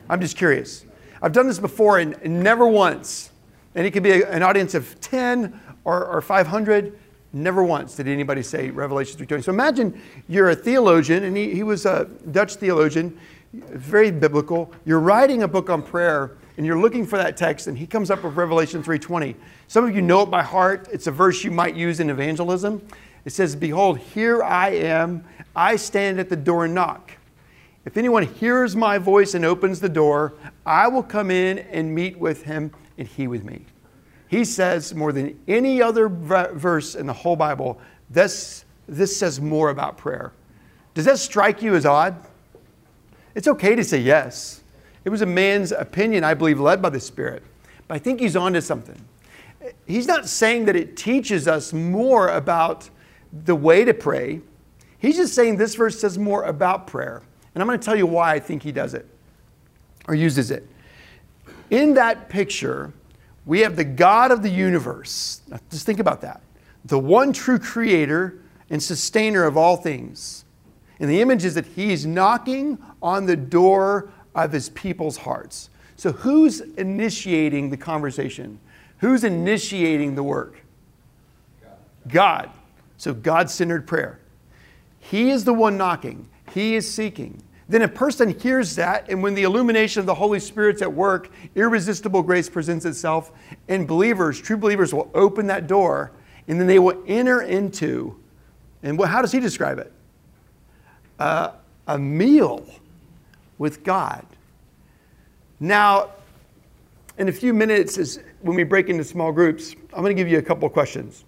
I'm 0.08 0.20
just 0.20 0.36
curious. 0.36 0.84
I've 1.22 1.32
done 1.32 1.46
this 1.46 1.58
before 1.58 1.98
and, 1.98 2.42
never 2.42 2.66
once, 2.66 3.30
and 3.74 3.86
it 3.86 3.92
could 3.92 4.02
be 4.02 4.22
an 4.22 4.42
audience 4.42 4.74
of 4.74 5.00
10 5.00 5.60
or, 5.84 6.04
or 6.04 6.20
500, 6.20 6.98
never 7.32 7.62
once 7.62 7.96
did 7.96 8.08
anybody 8.08 8.42
say 8.42 8.70
Revelation 8.70 9.18
3.20. 9.18 9.44
So 9.44 9.52
imagine 9.52 10.00
you're 10.28 10.50
a 10.50 10.56
theologian, 10.56 11.24
and 11.24 11.36
he, 11.36 11.54
he 11.54 11.62
was 11.62 11.86
a 11.86 12.04
Dutch 12.30 12.54
theologian, 12.54 13.18
very 13.52 14.10
biblical. 14.10 14.72
You're 14.84 15.00
writing 15.00 15.42
a 15.42 15.48
book 15.48 15.70
on 15.70 15.82
prayer, 15.82 16.36
and 16.56 16.66
you're 16.66 16.80
looking 16.80 17.06
for 17.06 17.16
that 17.16 17.36
text, 17.36 17.66
and 17.66 17.76
he 17.76 17.86
comes 17.86 18.10
up 18.10 18.24
with 18.24 18.34
Revelation 18.34 18.82
3.20. 18.82 19.34
Some 19.68 19.84
of 19.84 19.94
you 19.94 20.02
know 20.02 20.22
it 20.22 20.30
by 20.30 20.42
heart. 20.42 20.88
It's 20.92 21.06
a 21.06 21.12
verse 21.12 21.44
you 21.44 21.50
might 21.50 21.74
use 21.74 22.00
in 22.00 22.10
evangelism. 22.10 22.82
It 23.24 23.32
says, 23.32 23.54
Behold, 23.54 23.98
here 23.98 24.42
I 24.42 24.70
am. 24.70 25.24
I 25.54 25.76
stand 25.76 26.20
at 26.20 26.28
the 26.28 26.36
door 26.36 26.64
and 26.64 26.74
knock. 26.74 27.12
If 27.84 27.96
anyone 27.96 28.22
hears 28.22 28.76
my 28.76 28.98
voice 28.98 29.34
and 29.34 29.44
opens 29.44 29.80
the 29.80 29.88
door, 29.88 30.34
I 30.66 30.88
will 30.88 31.02
come 31.02 31.30
in 31.30 31.58
and 31.58 31.94
meet 31.94 32.18
with 32.18 32.42
him 32.42 32.70
and 32.98 33.08
he 33.08 33.26
with 33.26 33.44
me. 33.44 33.64
He 34.28 34.44
says 34.44 34.94
more 34.94 35.12
than 35.12 35.38
any 35.48 35.82
other 35.82 36.08
verse 36.08 36.94
in 36.94 37.06
the 37.06 37.12
whole 37.12 37.36
Bible, 37.36 37.80
this, 38.10 38.64
this 38.86 39.16
says 39.16 39.40
more 39.40 39.70
about 39.70 39.96
prayer. 39.98 40.32
Does 40.94 41.06
that 41.06 41.18
strike 41.18 41.62
you 41.62 41.74
as 41.74 41.86
odd? 41.86 42.16
It's 43.34 43.48
okay 43.48 43.74
to 43.74 43.84
say 43.84 43.98
yes. 43.98 44.62
It 45.04 45.10
was 45.10 45.22
a 45.22 45.26
man's 45.26 45.72
opinion, 45.72 46.24
I 46.24 46.34
believe, 46.34 46.60
led 46.60 46.82
by 46.82 46.90
the 46.90 47.00
Spirit. 47.00 47.42
But 47.86 47.94
I 47.94 47.98
think 47.98 48.20
he's 48.20 48.36
onto 48.36 48.60
something. 48.60 49.00
He's 49.86 50.06
not 50.06 50.28
saying 50.28 50.66
that 50.66 50.76
it 50.76 50.96
teaches 50.96 51.48
us 51.48 51.72
more 51.72 52.28
about 52.28 52.90
the 53.44 53.54
way 53.54 53.84
to 53.84 53.94
pray. 53.94 54.40
He's 54.98 55.16
just 55.16 55.34
saying 55.34 55.56
this 55.56 55.74
verse 55.74 55.98
says 55.98 56.18
more 56.18 56.44
about 56.44 56.86
prayer. 56.86 57.22
And 57.54 57.62
I'm 57.62 57.66
going 57.66 57.78
to 57.78 57.84
tell 57.84 57.96
you 57.96 58.06
why 58.06 58.34
I 58.34 58.40
think 58.40 58.62
he 58.62 58.72
does 58.72 58.94
it 58.94 59.06
or 60.06 60.14
uses 60.14 60.50
it. 60.50 60.66
In 61.70 61.94
that 61.94 62.28
picture, 62.28 62.92
we 63.48 63.60
have 63.60 63.76
the 63.76 63.84
God 63.84 64.30
of 64.30 64.42
the 64.42 64.50
universe. 64.50 65.40
Now, 65.48 65.58
just 65.70 65.86
think 65.86 66.00
about 66.00 66.20
that. 66.20 66.42
The 66.84 66.98
one 66.98 67.32
true 67.32 67.58
creator 67.58 68.42
and 68.68 68.80
sustainer 68.82 69.44
of 69.44 69.56
all 69.56 69.78
things. 69.78 70.44
And 71.00 71.08
the 71.08 71.22
image 71.22 71.46
is 71.46 71.54
that 71.54 71.64
he's 71.64 72.04
knocking 72.04 72.76
on 73.00 73.24
the 73.24 73.36
door 73.36 74.12
of 74.34 74.52
his 74.52 74.68
people's 74.68 75.16
hearts. 75.16 75.70
So, 75.96 76.12
who's 76.12 76.60
initiating 76.60 77.70
the 77.70 77.78
conversation? 77.78 78.60
Who's 78.98 79.24
initiating 79.24 80.14
the 80.14 80.22
work? 80.22 80.62
God. 82.06 82.50
So, 82.98 83.14
God 83.14 83.50
centered 83.50 83.86
prayer. 83.86 84.20
He 85.00 85.30
is 85.30 85.44
the 85.44 85.54
one 85.54 85.78
knocking, 85.78 86.28
He 86.52 86.76
is 86.76 86.92
seeking. 86.92 87.42
Then 87.68 87.82
a 87.82 87.88
person 87.88 88.38
hears 88.38 88.74
that, 88.76 89.10
and 89.10 89.22
when 89.22 89.34
the 89.34 89.42
illumination 89.42 90.00
of 90.00 90.06
the 90.06 90.14
Holy 90.14 90.40
Spirit's 90.40 90.80
at 90.80 90.90
work, 90.90 91.30
irresistible 91.54 92.22
grace 92.22 92.48
presents 92.48 92.86
itself, 92.86 93.30
and 93.68 93.86
believers, 93.86 94.40
true 94.40 94.56
believers, 94.56 94.94
will 94.94 95.10
open 95.14 95.46
that 95.48 95.66
door, 95.66 96.12
and 96.48 96.58
then 96.58 96.66
they 96.66 96.78
will 96.78 97.02
enter 97.06 97.42
into, 97.42 98.18
and 98.82 98.98
how 99.04 99.20
does 99.20 99.32
he 99.32 99.40
describe 99.40 99.78
it? 99.78 99.92
Uh, 101.18 101.52
a 101.86 101.98
meal 101.98 102.64
with 103.58 103.84
God. 103.84 104.24
Now, 105.60 106.10
in 107.18 107.28
a 107.28 107.32
few 107.32 107.52
minutes, 107.52 107.98
as 107.98 108.20
when 108.40 108.56
we 108.56 108.62
break 108.62 108.88
into 108.88 109.04
small 109.04 109.32
groups, 109.32 109.74
I'm 109.92 110.02
going 110.02 110.14
to 110.16 110.20
give 110.20 110.28
you 110.28 110.38
a 110.38 110.42
couple 110.42 110.66
of 110.66 110.72
questions. 110.72 111.24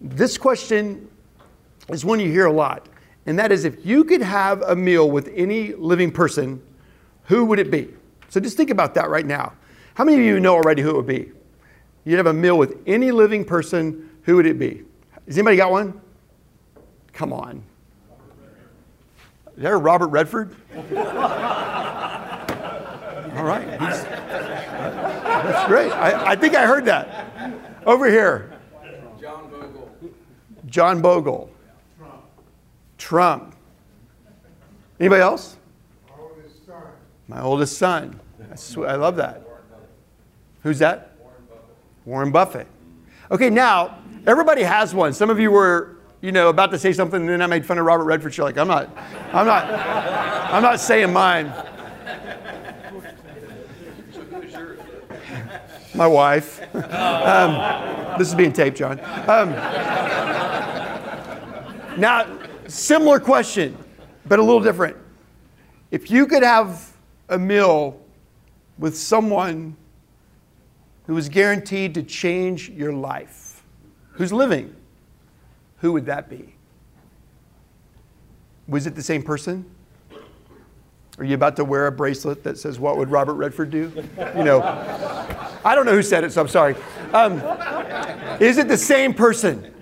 This 0.00 0.36
question 0.36 1.08
is 1.88 2.04
one 2.04 2.20
you 2.20 2.30
hear 2.30 2.46
a 2.46 2.52
lot, 2.52 2.88
and 3.28 3.38
that 3.38 3.52
is 3.52 3.66
if 3.66 3.84
you 3.84 4.04
could 4.04 4.22
have 4.22 4.62
a 4.62 4.74
meal 4.74 5.10
with 5.10 5.30
any 5.36 5.74
living 5.74 6.10
person, 6.10 6.62
who 7.24 7.44
would 7.44 7.58
it 7.58 7.70
be? 7.70 7.94
So 8.30 8.40
just 8.40 8.56
think 8.56 8.70
about 8.70 8.94
that 8.94 9.10
right 9.10 9.26
now. 9.26 9.52
How 9.92 10.04
many 10.04 10.16
of 10.16 10.24
you 10.24 10.40
know 10.40 10.54
already 10.54 10.80
who 10.80 10.88
it 10.88 10.96
would 10.96 11.06
be? 11.06 11.30
You'd 12.06 12.16
have 12.16 12.24
a 12.24 12.32
meal 12.32 12.56
with 12.56 12.78
any 12.86 13.10
living 13.10 13.44
person, 13.44 14.08
who 14.22 14.36
would 14.36 14.46
it 14.46 14.58
be? 14.58 14.82
Has 15.26 15.36
anybody 15.36 15.58
got 15.58 15.70
one? 15.70 16.00
Come 17.12 17.34
on. 17.34 17.62
Is 19.58 19.62
there 19.62 19.78
Robert 19.78 20.08
Redford? 20.08 20.56
All 20.74 20.84
right. 23.44 23.68
He's, 23.72 24.04
that's 24.04 25.68
great. 25.68 25.92
I, 25.92 26.30
I 26.30 26.34
think 26.34 26.54
I 26.54 26.64
heard 26.64 26.86
that. 26.86 27.52
Over 27.84 28.08
here. 28.08 28.58
John 29.20 29.50
Bogle. 29.50 29.90
John 30.64 31.02
Bogle. 31.02 31.50
Trump. 32.98 33.54
Anybody 35.00 35.22
else? 35.22 35.56
My 36.08 36.20
oldest 36.20 36.66
son. 36.66 36.82
My 37.28 37.40
oldest 37.40 37.78
son. 37.78 38.20
I 38.86 38.96
love 38.96 39.16
that. 39.16 39.42
Who's 40.62 40.80
that? 40.80 41.16
Warren 42.04 42.32
Buffett. 42.32 42.66
Okay, 43.30 43.50
now 43.50 43.98
everybody 44.26 44.62
has 44.62 44.94
one. 44.94 45.12
Some 45.12 45.30
of 45.30 45.38
you 45.38 45.50
were, 45.50 45.98
you 46.20 46.32
know, 46.32 46.48
about 46.48 46.70
to 46.72 46.78
say 46.78 46.92
something, 46.92 47.20
and 47.20 47.28
then 47.28 47.42
I 47.42 47.46
made 47.46 47.64
fun 47.64 47.78
of 47.78 47.86
Robert 47.86 48.04
Redford. 48.04 48.36
You're 48.36 48.46
like, 48.46 48.58
I'm 48.58 48.68
not, 48.68 48.88
I'm 49.32 49.46
not, 49.46 49.64
I'm 50.52 50.62
not 50.62 50.80
saying 50.80 51.12
mine. 51.12 51.52
my 55.94 56.06
wife. 56.06 56.62
Um, 56.74 58.18
this 58.18 58.28
is 58.28 58.34
being 58.34 58.52
taped, 58.52 58.78
John. 58.78 59.00
Um, 59.28 59.50
now, 62.00 62.37
similar 62.68 63.18
question, 63.18 63.76
but 64.26 64.38
a 64.38 64.42
little 64.42 64.60
different. 64.60 64.96
If 65.90 66.10
you 66.10 66.26
could 66.26 66.42
have 66.42 66.92
a 67.28 67.38
meal 67.38 68.00
with 68.78 68.96
someone 68.96 69.76
who 71.06 71.16
is 71.16 71.28
guaranteed 71.28 71.94
to 71.94 72.02
change 72.02 72.68
your 72.70 72.92
life, 72.92 73.64
who's 74.12 74.32
living, 74.32 74.74
who 75.78 75.92
would 75.92 76.06
that 76.06 76.28
be? 76.28 76.54
Was 78.66 78.86
it 78.86 78.94
the 78.94 79.02
same 79.02 79.22
person? 79.22 79.64
Are 81.18 81.24
you 81.24 81.34
about 81.34 81.56
to 81.56 81.64
wear 81.64 81.86
a 81.86 81.92
bracelet 81.92 82.44
that 82.44 82.58
says, 82.58 82.78
What 82.78 82.96
would 82.96 83.10
Robert 83.10 83.34
Redford 83.34 83.70
do? 83.70 83.92
You 84.36 84.44
know, 84.44 84.60
I 85.64 85.74
don't 85.74 85.86
know 85.86 85.94
who 85.94 86.02
said 86.02 86.22
it, 86.22 86.32
so 86.32 86.42
I'm 86.42 86.48
sorry. 86.48 86.76
Um, 87.12 87.42
is 88.40 88.58
it 88.58 88.68
the 88.68 88.76
same 88.76 89.14
person? 89.14 89.74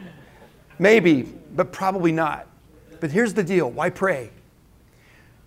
Maybe, 0.78 1.22
but 1.22 1.72
probably 1.72 2.12
not. 2.12 2.46
But 3.00 3.10
here's 3.10 3.34
the 3.34 3.44
deal 3.44 3.70
why 3.70 3.90
pray? 3.90 4.30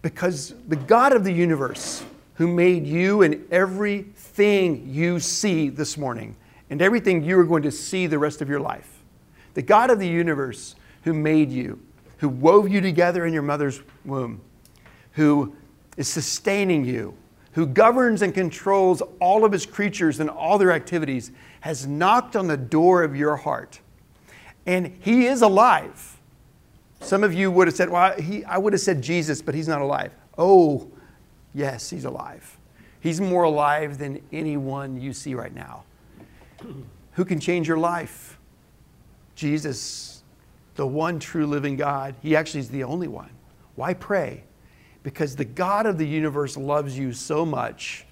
Because 0.01 0.53
the 0.67 0.75
God 0.75 1.13
of 1.13 1.23
the 1.23 1.33
universe, 1.33 2.03
who 2.35 2.47
made 2.47 2.87
you 2.87 3.21
and 3.21 3.45
everything 3.51 4.87
you 4.89 5.19
see 5.19 5.69
this 5.69 5.97
morning, 5.97 6.35
and 6.69 6.81
everything 6.81 7.23
you 7.23 7.37
are 7.39 7.43
going 7.43 7.63
to 7.63 7.71
see 7.71 8.07
the 8.07 8.19
rest 8.19 8.41
of 8.41 8.47
your 8.47 8.59
life, 8.59 8.99
the 9.55 9.61
God 9.61 9.89
of 9.89 9.99
the 9.99 10.07
universe 10.07 10.75
who 11.03 11.13
made 11.13 11.51
you, 11.51 11.79
who 12.17 12.29
wove 12.29 12.69
you 12.69 12.79
together 12.79 13.25
in 13.25 13.33
your 13.33 13.41
mother's 13.41 13.81
womb, 14.05 14.39
who 15.13 15.55
is 15.97 16.07
sustaining 16.07 16.85
you, 16.85 17.13
who 17.53 17.65
governs 17.65 18.21
and 18.21 18.33
controls 18.33 19.01
all 19.19 19.43
of 19.43 19.51
his 19.51 19.65
creatures 19.65 20.19
and 20.19 20.29
all 20.29 20.57
their 20.57 20.71
activities, 20.71 21.31
has 21.61 21.85
knocked 21.85 22.35
on 22.35 22.47
the 22.47 22.55
door 22.55 23.03
of 23.03 23.15
your 23.15 23.35
heart. 23.35 23.79
And 24.65 24.97
he 25.01 25.25
is 25.25 25.41
alive. 25.41 26.08
Some 26.99 27.23
of 27.23 27.33
you 27.33 27.49
would 27.51 27.67
have 27.67 27.75
said, 27.75 27.89
Well, 27.89 28.13
he, 28.19 28.43
I 28.45 28.57
would 28.57 28.73
have 28.73 28.81
said 28.81 29.01
Jesus, 29.01 29.41
but 29.41 29.55
he's 29.55 29.67
not 29.67 29.81
alive. 29.81 30.13
Oh, 30.37 30.89
yes, 31.53 31.89
he's 31.89 32.05
alive. 32.05 32.57
He's 32.99 33.21
more 33.21 33.43
alive 33.43 33.97
than 33.97 34.21
anyone 34.31 34.99
you 34.99 35.13
see 35.13 35.33
right 35.33 35.53
now. 35.53 35.83
Who 37.13 37.25
can 37.25 37.39
change 37.39 37.67
your 37.67 37.77
life? 37.77 38.37
Jesus, 39.35 40.23
the 40.75 40.85
one 40.85 41.19
true 41.19 41.47
living 41.47 41.77
God. 41.77 42.15
He 42.21 42.35
actually 42.35 42.59
is 42.59 42.69
the 42.69 42.83
only 42.83 43.07
one. 43.07 43.29
Why 43.75 43.93
pray? 43.93 44.43
Because 45.03 45.35
the 45.35 45.45
God 45.45 45.85
of 45.85 45.97
the 45.97 46.05
universe 46.05 46.57
loves 46.57 46.97
you 46.97 47.13
so 47.13 47.45
much 47.45 48.05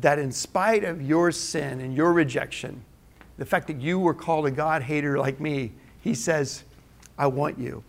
that, 0.00 0.18
in 0.18 0.32
spite 0.32 0.82
of 0.82 1.00
your 1.00 1.30
sin 1.30 1.80
and 1.80 1.94
your 1.94 2.12
rejection, 2.12 2.84
the 3.38 3.44
fact 3.44 3.68
that 3.68 3.80
you 3.80 3.98
were 3.98 4.14
called 4.14 4.46
a 4.46 4.50
God 4.50 4.82
hater 4.82 5.18
like 5.18 5.38
me, 5.40 5.72
He 6.00 6.14
says, 6.14 6.64
I 7.16 7.28
want 7.28 7.58
you. 7.58 7.84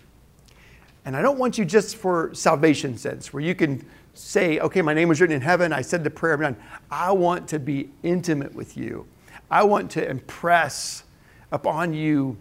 And 1.06 1.16
I 1.16 1.22
don't 1.22 1.40
want 1.40 1.58
you 1.58 1.66
just 1.66 1.96
for 1.96 2.34
salvation 2.34 2.98
sense, 2.98 3.34
where 3.34 3.42
you 3.42 3.56
can 3.56 3.86
say, 4.14 4.60
okay, 4.60 4.82
my 4.82 4.94
name 4.94 5.08
was 5.10 5.20
written 5.20 5.36
in 5.36 5.42
heaven, 5.42 5.74
I 5.74 5.82
said 5.82 6.04
the 6.04 6.10
prayer, 6.10 6.34
I'm 6.34 6.42
done. 6.42 6.58
I 6.90 7.12
want 7.12 7.48
to 7.50 7.60
be 7.60 7.90
intimate 8.04 8.54
with 8.54 8.78
you. 8.78 9.08
I 9.50 9.64
want 9.64 9.90
to 9.92 10.08
impress 10.08 11.04
upon 11.52 11.94
you 11.94 12.38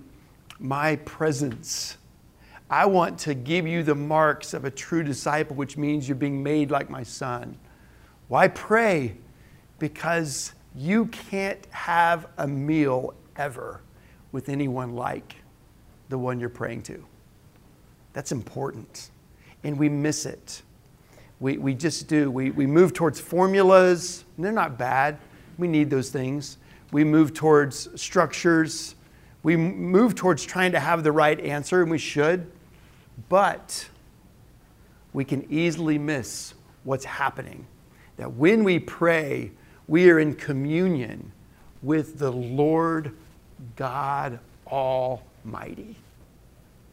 my 0.58 0.96
presence. 0.96 1.96
I 2.68 2.86
want 2.86 3.18
to 3.20 3.34
give 3.34 3.66
you 3.66 3.82
the 3.82 3.94
marks 3.94 4.54
of 4.54 4.64
a 4.64 4.70
true 4.70 5.02
disciple, 5.02 5.56
which 5.56 5.76
means 5.76 6.08
you're 6.08 6.16
being 6.16 6.42
made 6.42 6.70
like 6.70 6.90
my 6.90 7.02
son. 7.02 7.56
Why 8.28 8.46
pray? 8.48 9.16
Because 9.78 10.52
you 10.76 11.06
can't 11.06 11.66
have 11.70 12.28
a 12.38 12.46
meal 12.46 13.14
ever 13.36 13.80
with 14.30 14.48
anyone 14.48 14.94
like 14.94 15.34
the 16.10 16.18
one 16.18 16.38
you're 16.38 16.48
praying 16.48 16.82
to. 16.82 17.04
That's 18.12 18.32
important. 18.32 19.10
And 19.62 19.78
we 19.78 19.88
miss 19.88 20.26
it. 20.26 20.62
We, 21.38 21.58
we 21.58 21.74
just 21.74 22.08
do. 22.08 22.30
We, 22.30 22.50
we 22.50 22.66
move 22.66 22.92
towards 22.92 23.18
formulas, 23.18 24.24
they're 24.38 24.52
not 24.52 24.78
bad. 24.78 25.18
We 25.58 25.68
need 25.68 25.90
those 25.90 26.10
things. 26.10 26.58
We 26.92 27.04
move 27.04 27.34
towards 27.34 28.00
structures. 28.00 28.94
We 29.42 29.56
move 29.56 30.14
towards 30.14 30.44
trying 30.44 30.72
to 30.72 30.80
have 30.80 31.02
the 31.02 31.12
right 31.12 31.38
answer, 31.40 31.82
and 31.82 31.90
we 31.90 31.98
should. 31.98 32.50
But 33.28 33.88
we 35.12 35.24
can 35.24 35.46
easily 35.50 35.98
miss 35.98 36.54
what's 36.84 37.04
happening. 37.04 37.66
That 38.16 38.32
when 38.34 38.64
we 38.64 38.78
pray, 38.78 39.52
we 39.86 40.10
are 40.10 40.18
in 40.18 40.34
communion 40.34 41.32
with 41.82 42.18
the 42.18 42.30
Lord 42.30 43.16
God 43.76 44.38
Almighty. 44.66 45.96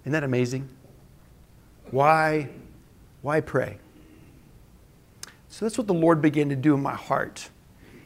Isn't 0.03 0.13
that 0.13 0.23
amazing? 0.23 0.69
Why, 1.91 2.49
why 3.21 3.41
pray? 3.41 3.77
So 5.49 5.65
that's 5.65 5.77
what 5.77 5.87
the 5.87 5.93
Lord 5.93 6.21
began 6.21 6.49
to 6.49 6.55
do 6.55 6.73
in 6.73 6.81
my 6.81 6.95
heart. 6.95 7.49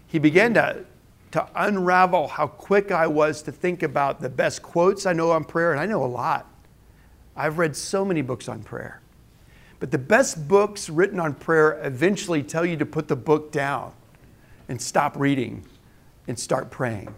He 0.07 0.19
began 0.19 0.53
to, 0.53 0.85
to 1.31 1.47
unravel 1.55 2.27
how 2.27 2.47
quick 2.47 2.91
I 2.91 3.07
was 3.07 3.41
to 3.43 3.51
think 3.51 3.83
about 3.83 4.21
the 4.21 4.29
best 4.29 4.61
quotes 4.61 5.05
I 5.05 5.13
know 5.13 5.31
on 5.31 5.43
prayer, 5.43 5.71
and 5.71 5.79
I 5.79 5.85
know 5.85 6.03
a 6.03 6.07
lot. 6.07 6.47
I've 7.35 7.57
read 7.57 7.75
so 7.75 8.05
many 8.05 8.21
books 8.21 8.47
on 8.47 8.61
prayer. 8.61 9.01
But 9.79 9.89
the 9.89 9.97
best 9.97 10.47
books 10.47 10.89
written 10.89 11.19
on 11.19 11.33
prayer 11.33 11.81
eventually 11.83 12.43
tell 12.43 12.65
you 12.65 12.77
to 12.77 12.85
put 12.85 13.07
the 13.07 13.15
book 13.15 13.51
down 13.51 13.93
and 14.69 14.81
stop 14.81 15.17
reading 15.17 15.65
and 16.27 16.37
start 16.37 16.69
praying. 16.69 17.13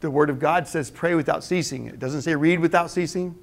The 0.00 0.10
Word 0.10 0.30
of 0.30 0.38
God 0.38 0.68
says 0.68 0.90
pray 0.90 1.14
without 1.14 1.42
ceasing. 1.44 1.86
It 1.86 1.98
doesn't 1.98 2.22
say 2.22 2.34
read 2.34 2.60
without 2.60 2.90
ceasing. 2.90 3.36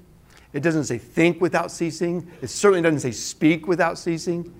It 0.52 0.62
doesn't 0.62 0.84
say 0.84 0.98
think 0.98 1.40
without 1.40 1.70
ceasing. 1.70 2.30
It 2.42 2.48
certainly 2.48 2.82
doesn't 2.82 3.00
say 3.00 3.12
speak 3.12 3.68
without 3.68 3.98
ceasing. 3.98 4.52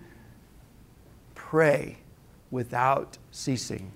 Pray 1.34 1.98
without 2.50 3.18
ceasing. 3.32 3.90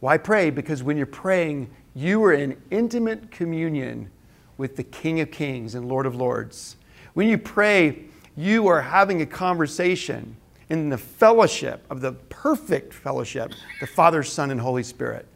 Why 0.00 0.16
pray? 0.16 0.50
Because 0.50 0.82
when 0.82 0.96
you're 0.96 1.06
praying, 1.06 1.70
you 1.94 2.22
are 2.24 2.32
in 2.32 2.60
intimate 2.70 3.30
communion 3.30 4.10
with 4.56 4.76
the 4.76 4.82
King 4.82 5.20
of 5.20 5.30
Kings 5.30 5.74
and 5.74 5.88
Lord 5.88 6.06
of 6.06 6.14
Lords. 6.14 6.76
When 7.14 7.28
you 7.28 7.38
pray, 7.38 8.04
you 8.36 8.66
are 8.68 8.80
having 8.80 9.22
a 9.22 9.26
conversation 9.26 10.36
in 10.68 10.88
the 10.88 10.98
fellowship 10.98 11.84
of 11.90 12.00
the 12.00 12.12
perfect 12.12 12.94
fellowship, 12.94 13.52
the 13.80 13.86
Father, 13.86 14.22
Son, 14.22 14.50
and 14.50 14.60
Holy 14.60 14.82
Spirit. 14.82 15.26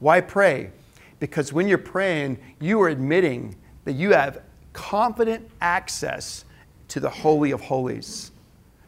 Why 0.00 0.20
pray? 0.20 0.70
Because 1.20 1.52
when 1.52 1.68
you're 1.68 1.78
praying, 1.78 2.38
you 2.60 2.80
are 2.82 2.88
admitting 2.88 3.54
that 3.84 3.92
you 3.92 4.12
have 4.12 4.42
confident 4.72 5.48
access 5.60 6.44
to 6.88 7.00
the 7.00 7.10
Holy 7.10 7.50
of 7.50 7.60
Holies 7.60 8.32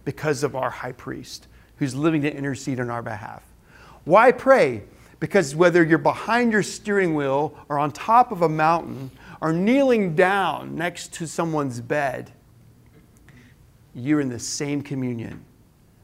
because 0.05 0.43
of 0.43 0.57
our 0.57 0.71
high 0.71 0.93
priest 0.93 1.47
who's 1.77 1.95
living 1.95 2.23
to 2.23 2.33
intercede 2.33 2.81
on 2.81 2.91
our 2.91 3.03
behalf. 3.03 3.43
Why 4.05 4.33
pray? 4.33 4.83
Because 5.21 5.55
whether 5.55 5.85
you're 5.85 5.99
behind 5.99 6.53
your 6.53 6.63
steering 6.63 7.15
wheel 7.15 7.57
or 7.69 7.79
on 7.79 7.93
top 7.93 8.33
of 8.33 8.43
a 8.43 8.49
mountain 8.49 9.11
or 9.41 9.53
kneeling 9.53 10.15
down 10.15 10.75
next 10.75 11.13
to 11.15 11.27
someone's 11.27 11.81
bed, 11.81 12.33
you're 13.95 14.21
in 14.21 14.29
the 14.29 14.39
same 14.39 14.83
communion 14.83 15.45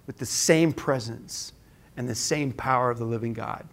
with 0.06 0.18
the 0.18 0.26
same 0.26 0.72
presence 0.72 1.52
and 1.96 2.08
the 2.08 2.14
same 2.14 2.52
power 2.52 2.90
of 2.90 2.98
the 2.98 3.04
living 3.04 3.32
God. 3.32 3.66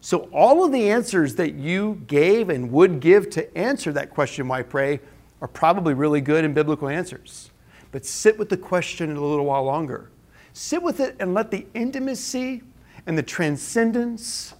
So, 0.00 0.30
all 0.32 0.64
of 0.64 0.72
the 0.72 0.90
answers 0.90 1.34
that 1.34 1.54
you 1.54 2.02
gave 2.06 2.48
and 2.48 2.72
would 2.72 3.00
give 3.00 3.28
to 3.30 3.56
answer 3.56 3.92
that 3.92 4.10
question, 4.10 4.48
why 4.48 4.62
pray, 4.62 5.00
are 5.40 5.48
probably 5.48 5.94
really 5.94 6.20
good 6.20 6.44
and 6.44 6.54
biblical 6.54 6.88
answers. 6.88 7.50
But 7.92 8.04
sit 8.04 8.38
with 8.38 8.48
the 8.48 8.56
question 8.56 9.16
a 9.16 9.20
little 9.20 9.46
while 9.46 9.64
longer. 9.64 10.10
Sit 10.52 10.82
with 10.82 11.00
it 11.00 11.16
and 11.18 11.34
let 11.34 11.50
the 11.50 11.66
intimacy 11.74 12.62
and 13.06 13.16
the 13.16 13.22
transcendence 13.22 14.54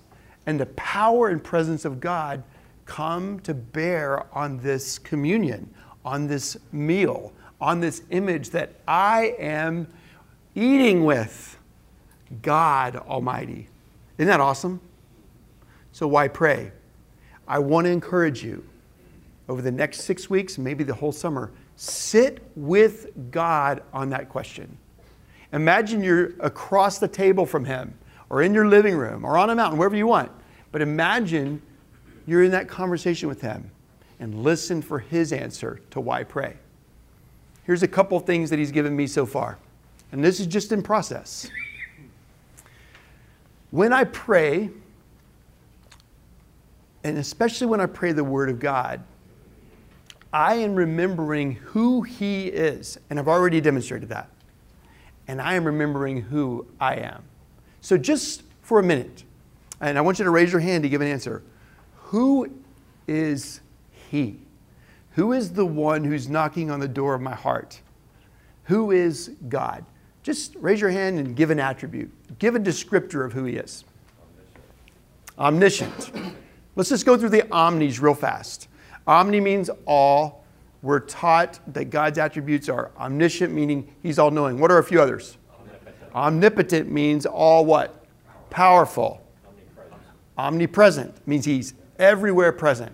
and 0.47 0.59
the 0.59 0.67
power 0.67 1.29
and 1.29 1.43
presence 1.43 1.85
of 1.85 2.01
God 2.01 2.43
come 2.87 3.39
to 3.41 3.55
bear 3.55 4.27
on 4.37 4.59
this 4.59 4.99
communion, 4.99 5.73
on 6.05 6.27
this 6.27 6.57
meal, 6.73 7.33
on 7.61 7.81
this 7.81 8.03
image 8.11 8.51
that 8.51 8.73
I 8.89 9.35
am 9.39 9.87
eating 10.55 11.05
with 11.05 11.59
God 12.43 12.97
Almighty. 12.97 13.69
Isn't 14.19 14.29
that 14.29 14.41
awesome? 14.41 14.81
So, 15.93 16.09
why 16.09 16.29
pray? 16.29 16.73
I 17.47 17.59
want 17.59 17.87
to 17.87 17.91
encourage 17.91 18.43
you 18.43 18.65
over 19.51 19.61
the 19.61 19.73
next 19.73 20.03
six 20.03 20.31
weeks, 20.31 20.59
maybe 20.59 20.85
the 20.85 20.95
whole 20.95 21.11
summer, 21.11 21.51
sit 21.75 22.41
with 22.55 23.09
God 23.33 23.83
on 23.93 24.09
that 24.11 24.29
question. 24.29 24.79
Imagine 25.53 26.05
you're 26.05 26.35
across 26.39 26.99
the 26.99 27.09
table 27.09 27.45
from 27.45 27.65
Him, 27.65 27.99
or 28.31 28.43
in 28.43 28.55
your 28.55 28.69
living 28.69 28.97
room, 28.97 29.25
or 29.25 29.37
on 29.37 29.51
a 29.51 29.55
mountain, 29.57 29.77
wherever 29.77 29.97
you 29.97 30.07
want. 30.07 30.31
But 30.71 30.83
imagine 30.83 31.61
you're 32.29 32.45
in 32.45 32.53
that 32.53 32.69
conversation 32.69 33.29
with 33.29 33.41
Him 33.41 33.73
and 34.21 34.45
listen 34.45 34.83
for 34.83 35.01
His 35.01 35.33
answer 35.33 35.81
to 35.91 36.01
why 36.01 36.23
pray. 36.23 36.57
Here's 37.65 37.83
a 37.83 37.89
couple 37.89 38.21
things 38.21 38.51
that 38.51 38.59
He's 38.61 38.71
given 38.71 38.95
me 38.95 39.09
so 39.09 39.27
far, 39.27 39.59
and 40.13 40.23
this 40.23 40.39
is 40.39 40.47
just 40.47 40.71
in 40.71 40.81
process. 40.81 41.51
When 43.73 43.93
I 43.93 44.05
pray, 44.05 44.71
and 47.03 47.19
especially 47.19 47.67
when 47.67 47.81
I 47.81 47.87
pray 47.87 48.13
the 48.13 48.23
Word 48.23 48.49
of 48.49 48.61
God, 48.61 49.03
I 50.33 50.55
am 50.55 50.75
remembering 50.75 51.53
who 51.53 52.03
He 52.03 52.47
is, 52.47 52.99
and 53.09 53.19
I've 53.19 53.29
already 53.29 53.61
demonstrated 53.61 54.09
that. 54.11 54.31
And 55.27 55.41
I 55.41 55.55
am 55.55 55.65
remembering 55.65 56.23
who 56.23 56.67
I 56.81 56.97
am. 56.97 57.25
So, 57.81 57.97
just 57.97 58.43
for 58.63 58.79
a 58.79 58.83
minute, 58.83 59.25
and 59.81 59.97
I 59.97 60.01
want 60.01 60.19
you 60.19 60.25
to 60.25 60.31
raise 60.31 60.53
your 60.53 60.61
hand 60.61 60.83
to 60.85 60.89
give 60.89 61.01
an 61.01 61.09
answer. 61.09 61.43
Who 61.97 62.51
is 63.07 63.61
He? 64.11 64.39
Who 65.13 65.33
is 65.33 65.53
the 65.53 65.67
one 65.67 66.05
who's 66.05 66.29
knocking 66.29 66.71
on 66.71 66.81
the 66.81 66.89
door 66.89 67.15
of 67.15 67.21
my 67.21 67.35
heart? 67.35 67.81
Who 68.65 68.93
is 68.93 69.33
God? 69.49 69.85
Just 70.23 70.55
raise 70.57 70.81
your 70.81 70.91
hand 70.91 71.19
and 71.19 71.35
give 71.35 71.51
an 71.51 71.59
attribute. 71.59 72.11
Give 72.39 72.55
a 72.55 72.61
descriptor 72.61 73.25
of 73.25 73.33
who 73.33 73.45
He 73.45 73.57
is. 73.57 73.85
Omniscient. 75.39 76.11
Omniscient. 76.11 76.37
Let's 76.77 76.89
just 76.89 77.05
go 77.05 77.17
through 77.17 77.31
the 77.31 77.51
omnis 77.53 77.99
real 77.99 78.15
fast. 78.15 78.69
Omni 79.07 79.41
means 79.41 79.71
all. 79.87 80.45
We're 80.83 81.01
taught 81.01 81.61
that 81.75 81.91
God's 81.91 82.19
attributes 82.19 82.69
are 82.69 82.91
omniscient, 82.99 83.53
meaning 83.53 83.95
he's 84.03 84.19
all 84.19 84.31
knowing. 84.31 84.59
What 84.59 84.71
are 84.71 84.79
a 84.79 84.85
few 84.85 85.01
others? 85.01 85.37
Omnipotent, 85.59 86.15
Omnipotent 86.15 86.91
means 86.91 87.27
all 87.27 87.67
what? 87.67 88.05
Powerful. 88.49 89.21
Omnipresent. 89.47 90.03
Omnipresent 90.39 91.29
means 91.29 91.45
he's 91.45 91.75
everywhere 91.99 92.53
present. 92.53 92.93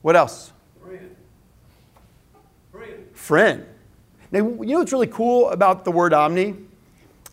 What 0.00 0.16
else? 0.16 0.52
Friend. 0.82 1.16
Friend. 2.72 3.06
Friend. 3.12 3.66
Now, 4.32 4.38
you 4.38 4.64
know 4.64 4.78
what's 4.78 4.92
really 4.92 5.06
cool 5.08 5.50
about 5.50 5.84
the 5.84 5.92
word 5.92 6.14
omni? 6.14 6.56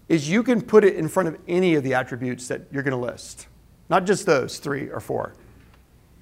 Is 0.09 0.29
you 0.29 0.43
can 0.43 0.61
put 0.61 0.83
it 0.83 0.95
in 0.95 1.07
front 1.07 1.29
of 1.29 1.37
any 1.47 1.75
of 1.75 1.83
the 1.83 1.93
attributes 1.93 2.47
that 2.49 2.61
you're 2.71 2.83
going 2.83 2.91
to 2.91 2.97
list, 2.97 3.47
not 3.89 4.05
just 4.05 4.25
those 4.25 4.57
three 4.57 4.89
or 4.89 4.99
four. 4.99 5.33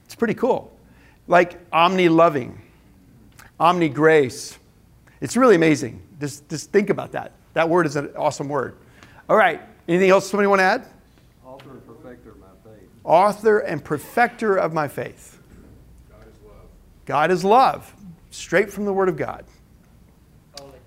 It's 0.06 0.15
pretty 0.15 0.34
cool 0.36 0.75
like 1.28 1.60
omni 1.72 2.10
loving, 2.10 2.62
omni 3.60 3.90
grace. 3.90 4.58
It's 5.22 5.36
really 5.36 5.56
amazing. 5.56 6.02
Just, 6.20 6.48
just 6.50 6.72
think 6.72 6.90
about 6.90 7.14
that. 7.14 7.32
That 7.54 7.70
word 7.70 7.86
is 7.86 7.96
an 7.96 8.12
awesome 8.16 8.50
word. 8.50 8.78
All 9.30 9.38
right. 9.38 9.62
Anything 9.88 10.10
else 10.10 10.30
somebody 10.30 10.48
want 10.48 10.60
to 10.60 10.64
add? 10.64 10.86
Author 11.46 11.72
and 11.72 11.86
perfecter 11.86 12.32
of 12.32 12.40
my 12.40 12.48
faith. 12.64 12.90
Author 13.04 13.60
and 13.60 13.84
perfecter 13.84 14.56
of 14.56 14.74
my 14.74 14.88
faith. 14.88 15.40
God 16.10 16.22
is 16.28 16.42
love. 16.44 16.66
God 17.06 17.32
is 17.32 17.44
love. 17.44 17.96
Straight 18.32 18.72
from 18.72 18.86
the 18.86 18.94
Word 18.94 19.10
of 19.10 19.18
God. 19.18 19.46
Holy. 20.58 20.80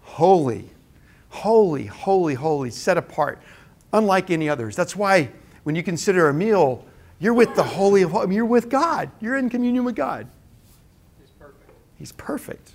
Holy. 0.00 0.70
Holy, 1.34 1.86
holy, 1.86 2.34
holy, 2.34 2.70
set 2.70 2.96
apart, 2.96 3.40
unlike 3.92 4.30
any 4.30 4.48
others. 4.48 4.76
That's 4.76 4.94
why 4.94 5.30
when 5.64 5.74
you 5.74 5.82
consider 5.82 6.28
a 6.28 6.34
meal, 6.34 6.84
you're 7.24 7.32
with 7.32 7.54
the 7.54 7.62
Holy 7.62 8.02
of 8.02 8.10
Holies. 8.10 8.36
You're 8.36 8.44
with 8.44 8.68
God. 8.68 9.10
You're 9.18 9.38
in 9.38 9.48
communion 9.48 9.82
with 9.82 9.96
God. 9.96 10.28
He's 11.18 11.30
perfect. 11.30 11.70
He's 11.96 12.12
perfect. 12.12 12.72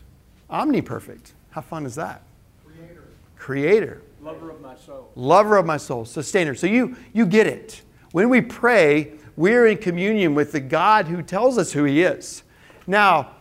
Omniperfect. 0.49 1.33
How 1.51 1.62
fun 1.62 1.85
is 1.85 1.93
that? 1.93 2.23
Creator, 2.65 3.03
Creator. 3.38 4.01
lover 4.19 4.49
of 4.49 4.59
my 4.59 4.75
soul. 4.75 5.12
lover 5.13 5.57
of 5.57 5.67
my 5.67 5.77
soul, 5.77 6.03
sustainer. 6.03 6.55
So 6.55 6.65
you 6.65 6.97
you 7.13 7.27
get 7.27 7.45
it. 7.45 7.83
When 8.12 8.27
we 8.29 8.41
pray, 8.41 9.12
we're 9.35 9.67
in 9.67 9.77
communion 9.77 10.33
with 10.33 10.51
the 10.51 10.59
God 10.59 11.05
who 11.05 11.21
tells 11.21 11.59
us 11.59 11.73
who 11.73 11.83
he 11.83 12.01
is. 12.01 12.41
Now, 12.88 13.35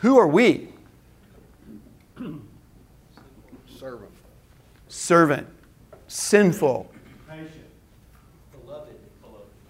who 0.00 0.18
are 0.18 0.28
we? 0.28 0.68
Servant. 3.78 4.12
Servant, 4.88 5.46
sinful, 6.08 6.91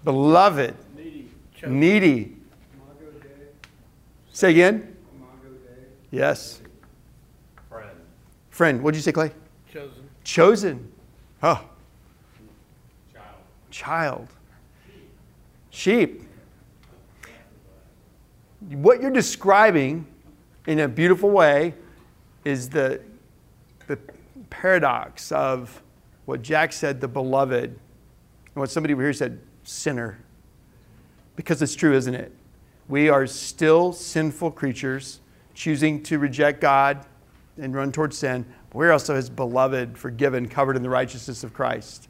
beloved, 0.04 0.74
Needy. 0.96 1.28
needy. 1.66 2.36
Say 4.32 4.50
again? 4.50 4.96
Yes. 6.10 6.60
Friend. 7.68 7.90
Friend, 8.50 8.82
What 8.82 8.92
did 8.92 8.98
you 8.98 9.02
say, 9.02 9.12
Clay? 9.12 9.30
Chosen. 9.72 10.08
Chosen. 10.24 10.92
Oh, 11.42 11.64
Child. 13.12 13.24
child. 13.70 14.28
Sheep. 15.70 16.22
What 18.70 19.00
you're 19.00 19.10
describing 19.10 20.06
in 20.66 20.80
a 20.80 20.88
beautiful 20.88 21.30
way 21.30 21.74
is 22.44 22.68
the, 22.68 23.00
the 23.88 23.98
paradox 24.50 25.32
of 25.32 25.82
what 26.26 26.42
Jack 26.42 26.72
said, 26.72 27.00
the 27.00 27.08
beloved, 27.08 27.64
and 27.64 27.74
what 28.54 28.70
somebody 28.70 28.94
over 28.94 29.02
here 29.02 29.12
said, 29.12 29.40
sinner. 29.64 30.18
Because 31.36 31.62
it's 31.62 31.74
true, 31.74 31.94
isn't 31.94 32.14
it? 32.14 32.32
We 32.88 33.08
are 33.08 33.26
still 33.26 33.92
sinful 33.92 34.52
creatures 34.52 35.20
choosing 35.54 36.02
to 36.04 36.18
reject 36.18 36.60
God 36.60 37.06
and 37.58 37.74
run 37.74 37.92
towards 37.92 38.18
sin. 38.18 38.44
But 38.70 38.78
we're 38.78 38.92
also 38.92 39.14
His 39.14 39.30
beloved, 39.30 39.96
forgiven, 39.96 40.48
covered 40.48 40.76
in 40.76 40.82
the 40.82 40.90
righteousness 40.90 41.44
of 41.44 41.52
Christ. 41.52 42.08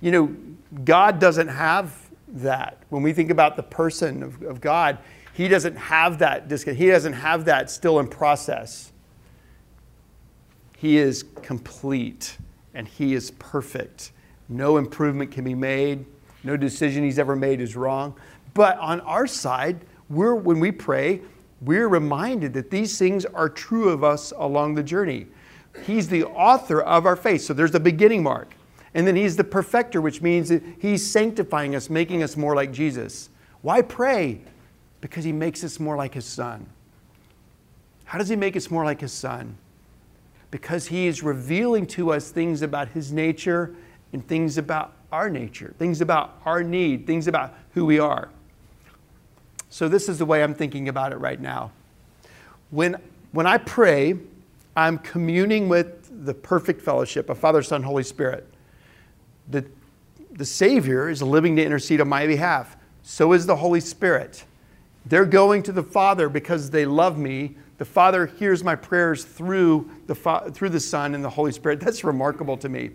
You 0.00 0.10
know, 0.12 0.36
God 0.84 1.18
doesn't 1.18 1.48
have 1.48 1.94
that. 2.28 2.82
When 2.90 3.02
we 3.02 3.12
think 3.12 3.30
about 3.30 3.56
the 3.56 3.62
person 3.62 4.22
of, 4.22 4.40
of 4.42 4.60
God, 4.60 4.98
He 5.32 5.48
doesn't 5.48 5.76
have 5.76 6.18
that 6.18 6.48
disconnect. 6.48 6.80
He 6.80 6.88
doesn't 6.88 7.14
have 7.14 7.44
that 7.46 7.70
still 7.70 7.98
in 7.98 8.08
process. 8.08 8.92
He 10.76 10.98
is 10.98 11.24
complete 11.42 12.36
and 12.74 12.86
He 12.86 13.14
is 13.14 13.32
perfect. 13.32 14.12
No 14.48 14.76
improvement 14.76 15.32
can 15.32 15.44
be 15.44 15.54
made. 15.54 16.06
No 16.44 16.56
decision 16.56 17.04
He's 17.04 17.18
ever 17.18 17.36
made 17.36 17.60
is 17.60 17.76
wrong. 17.76 18.14
But 18.54 18.78
on 18.78 19.00
our 19.02 19.26
side, 19.26 19.84
we're, 20.08 20.34
when 20.34 20.60
we 20.60 20.72
pray, 20.72 21.20
we're 21.60 21.88
reminded 21.88 22.54
that 22.54 22.70
these 22.70 22.98
things 22.98 23.24
are 23.24 23.48
true 23.48 23.88
of 23.88 24.04
us 24.04 24.32
along 24.36 24.74
the 24.74 24.82
journey. 24.82 25.26
He's 25.84 26.08
the 26.08 26.24
author 26.24 26.80
of 26.80 27.06
our 27.06 27.16
faith. 27.16 27.42
So 27.42 27.54
there's 27.54 27.72
the 27.72 27.80
beginning 27.80 28.22
mark. 28.22 28.54
And 28.94 29.06
then 29.06 29.16
He's 29.16 29.36
the 29.36 29.44
perfecter, 29.44 30.00
which 30.00 30.22
means 30.22 30.48
that 30.48 30.62
He's 30.80 31.08
sanctifying 31.08 31.76
us, 31.76 31.90
making 31.90 32.22
us 32.22 32.36
more 32.36 32.54
like 32.54 32.72
Jesus. 32.72 33.28
Why 33.62 33.82
pray? 33.82 34.40
Because 35.00 35.24
He 35.24 35.32
makes 35.32 35.62
us 35.62 35.78
more 35.78 35.96
like 35.96 36.14
His 36.14 36.24
Son. 36.24 36.66
How 38.04 38.18
does 38.18 38.28
He 38.28 38.36
make 38.36 38.56
us 38.56 38.70
more 38.70 38.84
like 38.84 39.00
His 39.00 39.12
Son? 39.12 39.56
Because 40.50 40.86
He 40.86 41.06
is 41.06 41.22
revealing 41.22 41.86
to 41.88 42.12
us 42.12 42.30
things 42.30 42.62
about 42.62 42.88
His 42.88 43.12
nature 43.12 43.74
and 44.12 44.26
things 44.26 44.56
about 44.56 44.94
our 45.12 45.30
nature, 45.30 45.74
things 45.78 46.00
about 46.00 46.40
our 46.44 46.62
need, 46.62 47.06
things 47.06 47.26
about 47.26 47.54
who 47.74 47.84
we 47.84 47.98
are. 47.98 48.28
So, 49.70 49.88
this 49.88 50.08
is 50.08 50.18
the 50.18 50.24
way 50.24 50.42
I'm 50.42 50.54
thinking 50.54 50.88
about 50.88 51.12
it 51.12 51.16
right 51.16 51.40
now. 51.40 51.72
When, 52.70 52.96
when 53.32 53.46
I 53.46 53.58
pray, 53.58 54.16
I'm 54.76 54.98
communing 54.98 55.68
with 55.68 56.24
the 56.24 56.34
perfect 56.34 56.82
fellowship 56.82 57.28
of 57.30 57.38
Father, 57.38 57.62
Son, 57.62 57.82
Holy 57.82 58.02
Spirit. 58.02 58.46
The, 59.50 59.64
the 60.32 60.44
Savior 60.44 61.08
is 61.08 61.22
living 61.22 61.56
to 61.56 61.64
intercede 61.64 62.00
on 62.00 62.08
my 62.08 62.26
behalf. 62.26 62.76
So 63.02 63.32
is 63.32 63.46
the 63.46 63.56
Holy 63.56 63.80
Spirit. 63.80 64.44
They're 65.06 65.24
going 65.24 65.62
to 65.64 65.72
the 65.72 65.82
Father 65.82 66.28
because 66.28 66.70
they 66.70 66.84
love 66.84 67.18
me. 67.18 67.56
The 67.78 67.84
Father 67.84 68.26
hears 68.26 68.62
my 68.62 68.74
prayers 68.74 69.24
through 69.24 69.90
the, 70.06 70.14
through 70.52 70.70
the 70.70 70.80
Son 70.80 71.14
and 71.14 71.24
the 71.24 71.30
Holy 71.30 71.52
Spirit. 71.52 71.80
That's 71.80 72.04
remarkable 72.04 72.56
to 72.58 72.68
me. 72.68 72.90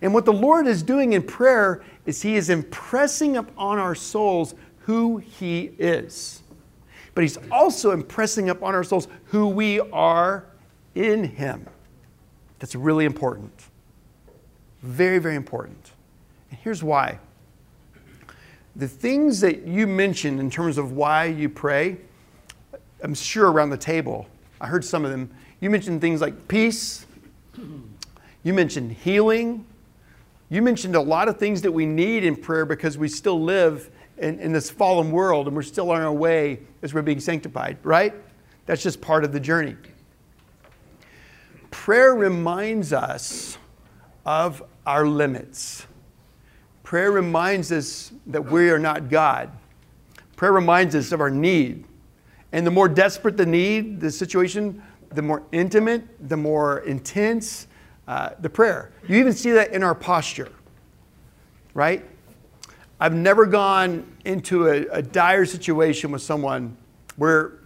And 0.00 0.12
what 0.12 0.24
the 0.24 0.32
Lord 0.32 0.66
is 0.66 0.82
doing 0.82 1.12
in 1.12 1.22
prayer 1.22 1.82
is 2.06 2.22
He 2.22 2.36
is 2.36 2.50
impressing 2.50 3.36
upon 3.36 3.78
our 3.78 3.94
souls 3.94 4.54
who 4.80 5.18
He 5.18 5.72
is. 5.78 6.42
But 7.14 7.22
He's 7.22 7.38
also 7.50 7.90
impressing 7.92 8.50
upon 8.50 8.74
our 8.74 8.84
souls 8.84 9.08
who 9.26 9.48
we 9.48 9.80
are 9.80 10.46
in 10.94 11.24
Him. 11.24 11.66
That's 12.58 12.74
really 12.74 13.04
important. 13.04 13.52
Very, 14.82 15.18
very 15.18 15.36
important. 15.36 15.92
And 16.50 16.58
here's 16.60 16.82
why. 16.82 17.18
The 18.76 18.88
things 18.88 19.40
that 19.40 19.66
you 19.66 19.86
mentioned 19.86 20.40
in 20.40 20.50
terms 20.50 20.78
of 20.78 20.92
why 20.92 21.26
you 21.26 21.48
pray, 21.48 21.96
I'm 23.02 23.14
sure 23.14 23.50
around 23.50 23.70
the 23.70 23.76
table, 23.76 24.26
I 24.60 24.66
heard 24.66 24.84
some 24.84 25.04
of 25.04 25.10
them. 25.10 25.30
You 25.60 25.70
mentioned 25.70 26.00
things 26.00 26.20
like 26.20 26.48
peace, 26.48 27.06
you 28.42 28.52
mentioned 28.52 28.92
healing, 28.92 29.64
you 30.54 30.62
mentioned 30.62 30.94
a 30.94 31.00
lot 31.00 31.28
of 31.28 31.36
things 31.36 31.62
that 31.62 31.72
we 31.72 31.84
need 31.84 32.22
in 32.22 32.36
prayer 32.36 32.64
because 32.64 32.96
we 32.96 33.08
still 33.08 33.42
live 33.42 33.90
in, 34.18 34.38
in, 34.38 34.52
this 34.52 34.70
fallen 34.70 35.10
world 35.10 35.48
and 35.48 35.56
we're 35.56 35.62
still 35.62 35.90
on 35.90 36.00
our 36.00 36.12
way 36.12 36.60
as 36.82 36.94
we're 36.94 37.02
being 37.02 37.18
sanctified, 37.18 37.76
right? 37.82 38.14
That's 38.66 38.82
just 38.82 39.00
part 39.00 39.24
of 39.24 39.32
the 39.32 39.40
journey. 39.40 39.74
Prayer 41.72 42.14
reminds 42.14 42.92
us 42.92 43.58
of 44.24 44.62
our 44.86 45.04
limits. 45.06 45.86
Prayer 46.84 47.10
reminds 47.10 47.72
us 47.72 48.12
that 48.28 48.44
we 48.44 48.70
are 48.70 48.78
not 48.78 49.10
God. 49.10 49.50
Prayer 50.36 50.52
reminds 50.52 50.94
us 50.94 51.10
of 51.10 51.20
our 51.20 51.30
need. 51.30 51.84
And 52.52 52.64
the 52.64 52.70
more 52.70 52.88
desperate 52.88 53.36
the 53.36 53.46
need, 53.46 54.00
the 54.00 54.10
situation, 54.10 54.80
the 55.10 55.22
more 55.22 55.42
intimate, 55.50 56.04
the 56.28 56.36
more 56.36 56.78
intense 56.80 57.66
uh, 58.06 58.30
the 58.40 58.50
prayer. 58.50 58.92
You 59.08 59.18
even 59.18 59.32
see 59.32 59.52
that 59.52 59.72
in 59.72 59.82
our 59.82 59.94
posture, 59.94 60.50
right? 61.72 62.04
I've 63.00 63.14
never 63.14 63.46
gone 63.46 64.06
into 64.24 64.68
a, 64.68 64.86
a 64.86 65.02
dire 65.02 65.44
situation 65.46 66.10
with 66.10 66.22
someone 66.22 66.76
where, 67.16 67.58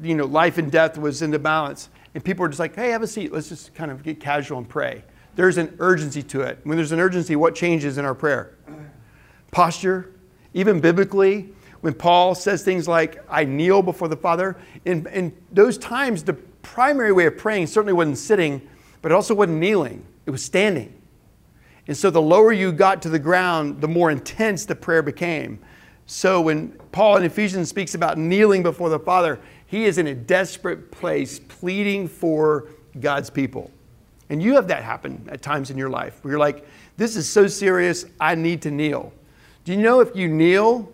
you 0.00 0.14
know, 0.14 0.26
life 0.26 0.58
and 0.58 0.70
death 0.70 0.96
was 0.96 1.22
in 1.22 1.30
the 1.30 1.38
balance, 1.38 1.88
and 2.14 2.24
people 2.24 2.44
are 2.44 2.48
just 2.48 2.60
like, 2.60 2.74
hey, 2.74 2.90
have 2.90 3.02
a 3.02 3.06
seat. 3.06 3.32
Let's 3.32 3.48
just 3.48 3.74
kind 3.74 3.90
of 3.90 4.02
get 4.02 4.20
casual 4.20 4.58
and 4.58 4.68
pray. 4.68 5.04
There's 5.34 5.58
an 5.58 5.76
urgency 5.78 6.22
to 6.24 6.40
it. 6.42 6.58
When 6.64 6.76
there's 6.76 6.92
an 6.92 7.00
urgency, 7.00 7.36
what 7.36 7.54
changes 7.54 7.98
in 7.98 8.04
our 8.04 8.14
prayer? 8.14 8.56
Posture, 9.50 10.12
even 10.54 10.80
biblically, 10.80 11.50
when 11.80 11.94
Paul 11.94 12.34
says 12.34 12.62
things 12.62 12.88
like, 12.88 13.24
I 13.30 13.44
kneel 13.44 13.82
before 13.82 14.08
the 14.08 14.16
Father, 14.16 14.56
in, 14.84 15.06
in 15.08 15.32
those 15.52 15.78
times, 15.78 16.24
the 16.24 16.34
primary 16.62 17.12
way 17.12 17.26
of 17.26 17.36
praying 17.36 17.68
certainly 17.68 17.92
wasn't 17.92 18.18
sitting, 18.18 18.68
but 19.02 19.12
it 19.12 19.14
also 19.14 19.34
wasn't 19.34 19.58
kneeling, 19.58 20.04
it 20.26 20.30
was 20.30 20.44
standing. 20.44 20.94
And 21.86 21.96
so 21.96 22.10
the 22.10 22.20
lower 22.20 22.52
you 22.52 22.70
got 22.70 23.00
to 23.02 23.08
the 23.08 23.18
ground, 23.18 23.80
the 23.80 23.88
more 23.88 24.10
intense 24.10 24.66
the 24.66 24.74
prayer 24.74 25.02
became. 25.02 25.58
So 26.06 26.40
when 26.40 26.72
Paul 26.92 27.16
in 27.16 27.24
Ephesians 27.24 27.68
speaks 27.68 27.94
about 27.94 28.18
kneeling 28.18 28.62
before 28.62 28.90
the 28.90 28.98
Father, 28.98 29.40
he 29.66 29.84
is 29.84 29.98
in 29.98 30.06
a 30.06 30.14
desperate 30.14 30.90
place 30.90 31.38
pleading 31.38 32.08
for 32.08 32.68
God's 33.00 33.30
people. 33.30 33.70
And 34.30 34.42
you 34.42 34.54
have 34.54 34.68
that 34.68 34.82
happen 34.82 35.26
at 35.30 35.40
times 35.40 35.70
in 35.70 35.78
your 35.78 35.88
life 35.88 36.22
where 36.22 36.32
you're 36.32 36.40
like, 36.40 36.66
this 36.96 37.16
is 37.16 37.28
so 37.28 37.46
serious, 37.46 38.04
I 38.20 38.34
need 38.34 38.62
to 38.62 38.70
kneel. 38.70 39.12
Do 39.64 39.72
you 39.72 39.78
know 39.78 40.00
if 40.00 40.14
you 40.14 40.28
kneel 40.28 40.92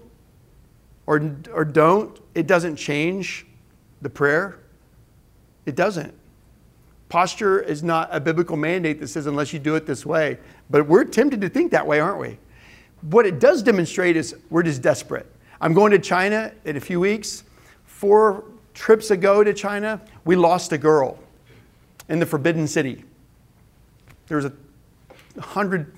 or, 1.06 1.36
or 1.52 1.64
don't, 1.64 2.18
it 2.34 2.46
doesn't 2.46 2.76
change 2.76 3.46
the 4.02 4.10
prayer? 4.10 4.58
It 5.66 5.74
doesn't. 5.76 6.14
Posture 7.14 7.60
is 7.60 7.84
not 7.84 8.08
a 8.10 8.18
biblical 8.18 8.56
mandate 8.56 8.98
that 8.98 9.06
says 9.06 9.26
unless 9.26 9.52
you 9.52 9.60
do 9.60 9.76
it 9.76 9.86
this 9.86 10.04
way. 10.04 10.36
But 10.68 10.88
we're 10.88 11.04
tempted 11.04 11.40
to 11.42 11.48
think 11.48 11.70
that 11.70 11.86
way, 11.86 12.00
aren't 12.00 12.18
we? 12.18 12.38
What 13.02 13.24
it 13.24 13.38
does 13.38 13.62
demonstrate 13.62 14.16
is 14.16 14.34
we're 14.50 14.64
just 14.64 14.82
desperate. 14.82 15.24
I'm 15.60 15.74
going 15.74 15.92
to 15.92 16.00
China 16.00 16.52
in 16.64 16.76
a 16.76 16.80
few 16.80 16.98
weeks. 16.98 17.44
Four 17.84 18.42
trips 18.74 19.12
ago 19.12 19.44
to 19.44 19.54
China, 19.54 20.00
we 20.24 20.34
lost 20.34 20.72
a 20.72 20.76
girl 20.76 21.20
in 22.08 22.18
the 22.18 22.26
Forbidden 22.26 22.66
City. 22.66 23.04
There 24.26 24.36
was 24.36 24.46
a 24.46 24.52
hundred 25.40 25.92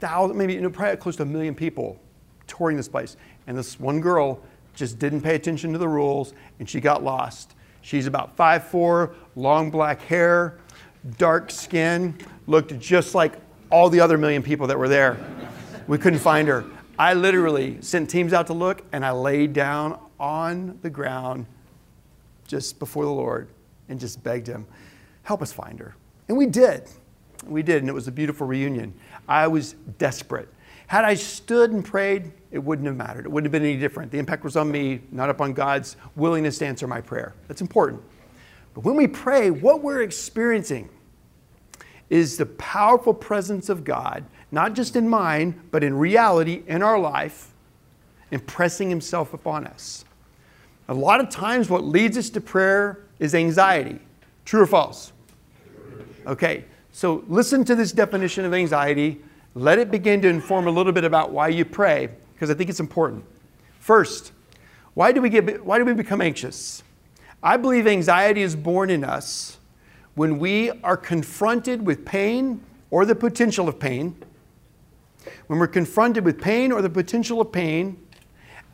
thousand, 0.00 0.38
maybe 0.38 0.54
you 0.54 0.62
know, 0.62 0.70
probably 0.70 0.96
close 0.96 1.16
to 1.16 1.24
a 1.24 1.26
million 1.26 1.54
people 1.54 2.00
touring 2.46 2.78
this 2.78 2.88
place. 2.88 3.18
And 3.46 3.58
this 3.58 3.78
one 3.78 4.00
girl 4.00 4.40
just 4.74 4.98
didn't 4.98 5.20
pay 5.20 5.34
attention 5.34 5.72
to 5.72 5.78
the 5.78 5.88
rules 5.88 6.32
and 6.58 6.66
she 6.66 6.80
got 6.80 7.04
lost. 7.04 7.54
She's 7.82 8.06
about 8.06 8.36
5'4, 8.36 9.14
long 9.36 9.70
black 9.70 10.00
hair, 10.02 10.58
dark 11.18 11.50
skin, 11.50 12.16
looked 12.46 12.78
just 12.78 13.14
like 13.14 13.34
all 13.70 13.90
the 13.90 14.00
other 14.00 14.16
million 14.16 14.42
people 14.42 14.66
that 14.68 14.78
were 14.78 14.88
there. 14.88 15.18
We 15.86 15.98
couldn't 15.98 16.20
find 16.20 16.48
her. 16.48 16.64
I 16.98 17.14
literally 17.14 17.80
sent 17.82 18.08
teams 18.08 18.32
out 18.32 18.46
to 18.46 18.52
look 18.52 18.82
and 18.92 19.04
I 19.04 19.10
laid 19.10 19.52
down 19.52 19.98
on 20.20 20.78
the 20.82 20.90
ground 20.90 21.46
just 22.46 22.78
before 22.78 23.04
the 23.04 23.10
Lord 23.10 23.48
and 23.88 23.98
just 23.98 24.22
begged 24.22 24.46
him, 24.46 24.66
help 25.22 25.42
us 25.42 25.52
find 25.52 25.78
her. 25.80 25.96
And 26.28 26.36
we 26.36 26.46
did. 26.46 26.88
We 27.44 27.62
did, 27.62 27.82
and 27.82 27.88
it 27.88 27.92
was 27.92 28.06
a 28.06 28.12
beautiful 28.12 28.46
reunion. 28.46 28.94
I 29.28 29.48
was 29.48 29.72
desperate. 29.98 30.48
Had 30.92 31.06
I 31.06 31.14
stood 31.14 31.70
and 31.72 31.82
prayed, 31.82 32.32
it 32.50 32.58
wouldn't 32.58 32.86
have 32.86 32.98
mattered. 32.98 33.24
It 33.24 33.30
wouldn't 33.30 33.46
have 33.46 33.52
been 33.58 33.66
any 33.66 33.80
different. 33.80 34.12
The 34.12 34.18
impact 34.18 34.44
was 34.44 34.58
on 34.58 34.70
me, 34.70 35.00
not 35.10 35.30
upon 35.30 35.54
God's 35.54 35.96
willingness 36.16 36.58
to 36.58 36.66
answer 36.66 36.86
my 36.86 37.00
prayer. 37.00 37.32
That's 37.48 37.62
important. 37.62 38.02
But 38.74 38.84
when 38.84 38.94
we 38.96 39.06
pray, 39.06 39.50
what 39.50 39.82
we're 39.82 40.02
experiencing 40.02 40.90
is 42.10 42.36
the 42.36 42.44
powerful 42.44 43.14
presence 43.14 43.70
of 43.70 43.84
God, 43.84 44.26
not 44.50 44.74
just 44.74 44.94
in 44.94 45.08
mind, 45.08 45.58
but 45.70 45.82
in 45.82 45.96
reality 45.96 46.62
in 46.66 46.82
our 46.82 46.98
life, 46.98 47.54
impressing 48.30 48.90
Himself 48.90 49.32
upon 49.32 49.66
us. 49.66 50.04
A 50.88 50.94
lot 50.94 51.20
of 51.20 51.30
times, 51.30 51.70
what 51.70 51.84
leads 51.84 52.18
us 52.18 52.28
to 52.28 52.40
prayer 52.42 53.06
is 53.18 53.34
anxiety. 53.34 53.98
True 54.44 54.60
or 54.60 54.66
false? 54.66 55.14
Okay, 56.26 56.66
so 56.92 57.24
listen 57.28 57.64
to 57.64 57.74
this 57.74 57.92
definition 57.92 58.44
of 58.44 58.52
anxiety. 58.52 59.22
Let 59.54 59.78
it 59.78 59.90
begin 59.90 60.22
to 60.22 60.28
inform 60.28 60.66
a 60.66 60.70
little 60.70 60.92
bit 60.92 61.04
about 61.04 61.30
why 61.30 61.48
you 61.48 61.64
pray, 61.64 62.08
because 62.32 62.50
I 62.50 62.54
think 62.54 62.70
it's 62.70 62.80
important. 62.80 63.24
First, 63.80 64.32
why 64.94 65.12
do 65.12 65.20
we 65.20 65.30
get 65.30 65.64
why 65.64 65.78
do 65.78 65.84
we 65.84 65.92
become 65.94 66.20
anxious? 66.20 66.82
I 67.42 67.56
believe 67.56 67.86
anxiety 67.86 68.42
is 68.42 68.54
born 68.54 68.88
in 68.88 69.04
us 69.04 69.58
when 70.14 70.38
we 70.38 70.70
are 70.82 70.96
confronted 70.96 71.84
with 71.84 72.04
pain 72.04 72.62
or 72.90 73.04
the 73.04 73.14
potential 73.14 73.68
of 73.68 73.80
pain. 73.80 74.16
When 75.46 75.58
we're 75.58 75.66
confronted 75.66 76.24
with 76.24 76.40
pain 76.40 76.72
or 76.72 76.82
the 76.82 76.90
potential 76.90 77.40
of 77.40 77.52
pain 77.52 77.98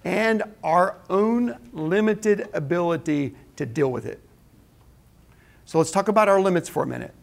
and 0.05 0.43
our 0.63 0.97
own 1.11 1.59
limited 1.73 2.49
ability 2.53 3.35
to 3.57 3.67
deal 3.67 3.91
with 3.91 4.07
it. 4.07 4.21
So 5.65 5.79
let's 5.79 5.91
talk 5.91 6.09
about 6.09 6.29
our 6.29 6.41
limits 6.41 6.69
for 6.69 6.83
a 6.83 6.87
minute. 6.87 7.15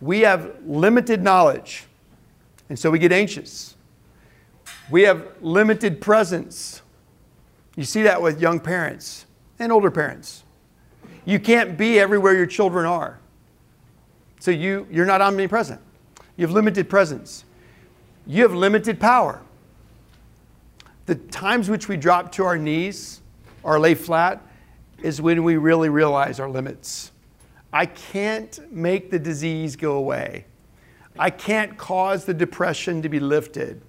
We 0.00 0.20
have 0.20 0.56
limited 0.66 1.22
knowledge, 1.22 1.84
and 2.68 2.78
so 2.78 2.90
we 2.90 2.98
get 2.98 3.12
anxious. 3.12 3.76
We 4.90 5.02
have 5.02 5.26
limited 5.40 6.00
presence. 6.00 6.82
You 7.76 7.84
see 7.84 8.02
that 8.02 8.20
with 8.20 8.40
young 8.40 8.60
parents 8.60 9.26
and 9.58 9.72
older 9.72 9.90
parents. 9.90 10.44
You 11.24 11.40
can't 11.40 11.76
be 11.76 11.98
everywhere 11.98 12.34
your 12.34 12.46
children 12.46 12.86
are. 12.86 13.18
So 14.38 14.50
you, 14.50 14.86
you're 14.90 15.06
not 15.06 15.20
omnipresent. 15.20 15.80
You 16.36 16.46
have 16.46 16.54
limited 16.54 16.88
presence. 16.88 17.44
You 18.26 18.42
have 18.42 18.54
limited 18.54 19.00
power. 19.00 19.40
The 21.06 21.14
times 21.14 21.68
which 21.68 21.88
we 21.88 21.96
drop 21.96 22.32
to 22.32 22.44
our 22.44 22.58
knees 22.58 23.20
or 23.62 23.78
lay 23.78 23.94
flat 23.94 24.42
is 25.02 25.20
when 25.20 25.44
we 25.44 25.56
really 25.56 25.88
realize 25.88 26.40
our 26.40 26.48
limits. 26.48 27.12
I 27.72 27.86
can't 27.86 28.58
make 28.72 29.10
the 29.10 29.18
disease 29.18 29.76
go 29.76 29.92
away. 29.94 30.46
I 31.18 31.30
can't 31.30 31.76
cause 31.76 32.24
the 32.24 32.34
depression 32.34 33.02
to 33.02 33.08
be 33.08 33.20
lifted. 33.20 33.80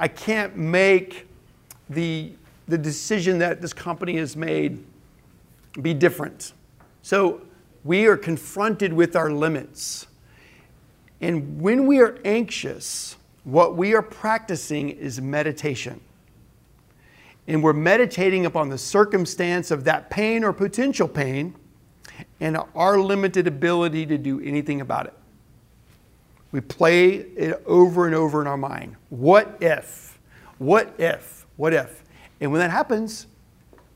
I 0.00 0.08
can't 0.08 0.56
make 0.56 1.26
the, 1.90 2.32
the 2.66 2.78
decision 2.78 3.38
that 3.38 3.60
this 3.60 3.72
company 3.72 4.16
has 4.16 4.36
made 4.36 4.84
be 5.80 5.94
different. 5.94 6.52
So 7.02 7.42
we 7.84 8.06
are 8.06 8.16
confronted 8.16 8.92
with 8.92 9.16
our 9.16 9.30
limits. 9.30 10.06
And 11.20 11.60
when 11.60 11.86
we 11.86 12.00
are 12.00 12.18
anxious, 12.24 13.16
what 13.44 13.76
we 13.76 13.94
are 13.94 14.02
practicing 14.02 14.90
is 14.90 15.20
meditation. 15.20 16.00
And 17.46 17.62
we're 17.62 17.72
meditating 17.72 18.46
upon 18.46 18.68
the 18.68 18.78
circumstance 18.78 19.70
of 19.70 19.84
that 19.84 20.10
pain 20.10 20.44
or 20.44 20.52
potential 20.52 21.08
pain 21.08 21.54
and 22.40 22.58
our 22.74 22.98
limited 22.98 23.46
ability 23.46 24.06
to 24.06 24.18
do 24.18 24.40
anything 24.40 24.80
about 24.80 25.06
it. 25.06 25.14
We 26.50 26.60
play 26.60 27.10
it 27.14 27.62
over 27.66 28.06
and 28.06 28.14
over 28.14 28.40
in 28.40 28.46
our 28.46 28.56
mind. 28.56 28.96
What 29.10 29.58
if? 29.60 30.18
What 30.58 30.94
if? 30.98 31.46
What 31.56 31.74
if? 31.74 32.02
And 32.40 32.52
when 32.52 32.60
that 32.60 32.70
happens, 32.70 33.26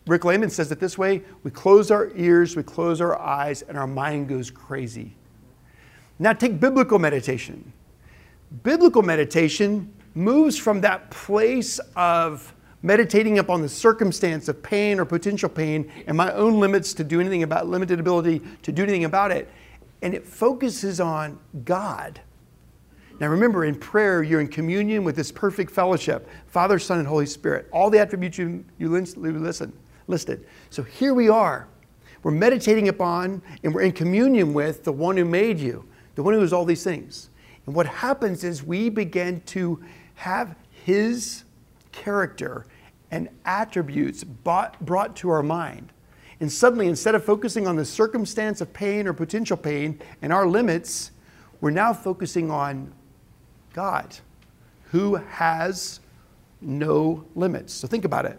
Rick 0.06 0.24
Lehman 0.24 0.50
says 0.50 0.72
it 0.72 0.80
this 0.80 0.98
way 0.98 1.22
we 1.44 1.50
close 1.50 1.90
our 1.90 2.10
ears, 2.14 2.56
we 2.56 2.62
close 2.62 3.00
our 3.00 3.18
eyes, 3.18 3.62
and 3.62 3.78
our 3.78 3.86
mind 3.86 4.28
goes 4.28 4.50
crazy. 4.50 5.14
Now, 6.18 6.32
take 6.32 6.60
biblical 6.60 6.98
meditation. 6.98 7.72
Biblical 8.62 9.02
meditation 9.02 9.92
moves 10.14 10.58
from 10.58 10.80
that 10.82 11.10
place 11.10 11.80
of 11.96 12.54
meditating 12.82 13.38
upon 13.38 13.62
the 13.62 13.68
circumstance 13.68 14.48
of 14.48 14.62
pain 14.62 14.98
or 14.98 15.04
potential 15.04 15.48
pain 15.48 15.90
and 16.06 16.16
my 16.16 16.32
own 16.32 16.60
limits 16.60 16.92
to 16.94 17.04
do 17.04 17.20
anything 17.20 17.44
about 17.44 17.66
limited 17.66 17.98
ability 18.00 18.40
to 18.62 18.72
do 18.72 18.82
anything 18.82 19.04
about 19.04 19.30
it 19.30 19.48
and 20.02 20.14
it 20.14 20.26
focuses 20.26 21.00
on 21.00 21.38
god 21.64 22.20
now 23.22 23.28
remember 23.28 23.64
in 23.64 23.76
prayer 23.76 24.22
you're 24.22 24.40
in 24.40 24.48
communion 24.48 25.04
with 25.04 25.16
this 25.16 25.30
perfect 25.30 25.70
fellowship 25.70 26.28
father 26.48 26.78
son 26.78 26.98
and 26.98 27.06
holy 27.06 27.26
spirit. 27.26 27.68
All 27.72 27.88
the 27.88 27.98
attributes 27.98 28.36
you, 28.36 28.64
you 28.78 28.88
listen, 28.90 29.72
listed. 30.08 30.46
So 30.70 30.82
here 30.82 31.14
we 31.14 31.28
are. 31.28 31.68
We're 32.22 32.32
meditating 32.32 32.88
upon 32.88 33.40
and 33.62 33.72
we're 33.72 33.82
in 33.82 33.92
communion 33.92 34.52
with 34.52 34.84
the 34.84 34.92
one 34.92 35.16
who 35.16 35.24
made 35.24 35.58
you 35.58 35.88
the 36.14 36.22
one 36.22 36.34
who 36.34 36.42
is 36.42 36.52
all 36.52 36.64
these 36.64 36.84
things. 36.84 37.30
And 37.66 37.74
what 37.74 37.86
happens 37.86 38.44
is 38.44 38.62
we 38.62 38.88
begin 38.88 39.40
to 39.46 39.82
have 40.16 40.56
his 40.84 41.44
character 41.92 42.66
and 43.10 43.28
attributes 43.44 44.24
brought, 44.24 44.84
brought 44.84 45.14
to 45.16 45.30
our 45.30 45.42
mind. 45.42 45.92
And 46.40 46.50
suddenly, 46.50 46.88
instead 46.88 47.14
of 47.14 47.24
focusing 47.24 47.68
on 47.68 47.76
the 47.76 47.84
circumstance 47.84 48.60
of 48.60 48.72
pain 48.72 49.06
or 49.06 49.12
potential 49.12 49.56
pain 49.56 50.00
and 50.22 50.32
our 50.32 50.46
limits, 50.46 51.12
we're 51.60 51.70
now 51.70 51.92
focusing 51.92 52.50
on 52.50 52.92
God, 53.72 54.16
who 54.90 55.16
has 55.16 56.00
no 56.60 57.24
limits. 57.34 57.72
So 57.72 57.88
think 57.88 58.04
about 58.04 58.26
it. 58.26 58.38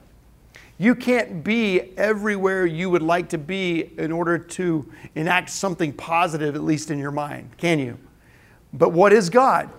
You 0.78 0.96
can't 0.96 1.43
be 1.43 1.98
everywhere 1.98 2.65
you 2.65 2.89
would 2.89 3.02
like 3.02 3.30
to 3.30 3.38
be 3.38 3.91
in 3.98 4.12
order 4.12 4.38
to 4.38 4.91
enact 5.15 5.50
something 5.50 5.93
positive, 5.93 6.56
at 6.56 6.63
least 6.63 6.91
in 6.91 7.00
your 7.00 7.12
mind, 7.12 7.52
can 7.58 7.80
you? 7.80 7.98
But 8.74 8.89
what 8.89 9.13
is 9.13 9.30
God? 9.30 9.69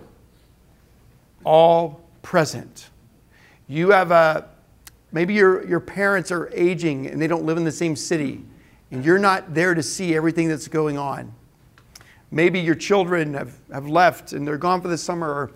All 1.43 2.01
present. 2.21 2.89
You 3.67 3.91
have 3.91 4.11
a 4.11 4.49
Maybe 5.15 5.33
your, 5.33 5.65
your 5.65 5.79
parents 5.79 6.29
are 6.29 6.49
aging 6.53 7.07
and 7.07 7.21
they 7.21 7.27
don't 7.27 7.45
live 7.45 7.55
in 7.55 7.63
the 7.63 7.71
same 7.71 7.95
city, 7.95 8.43
and 8.91 9.03
you're 9.05 9.17
not 9.17 9.53
there 9.53 9.73
to 9.73 9.81
see 9.81 10.13
everything 10.13 10.49
that's 10.49 10.67
going 10.67 10.97
on. 10.97 11.33
Maybe 12.35 12.59
your 12.59 12.75
children 12.75 13.33
have, 13.33 13.57
have 13.71 13.87
left 13.87 14.33
and 14.33 14.45
they're 14.45 14.57
gone 14.57 14.81
for 14.81 14.89
the 14.89 14.97
summer, 14.97 15.29
or 15.29 15.51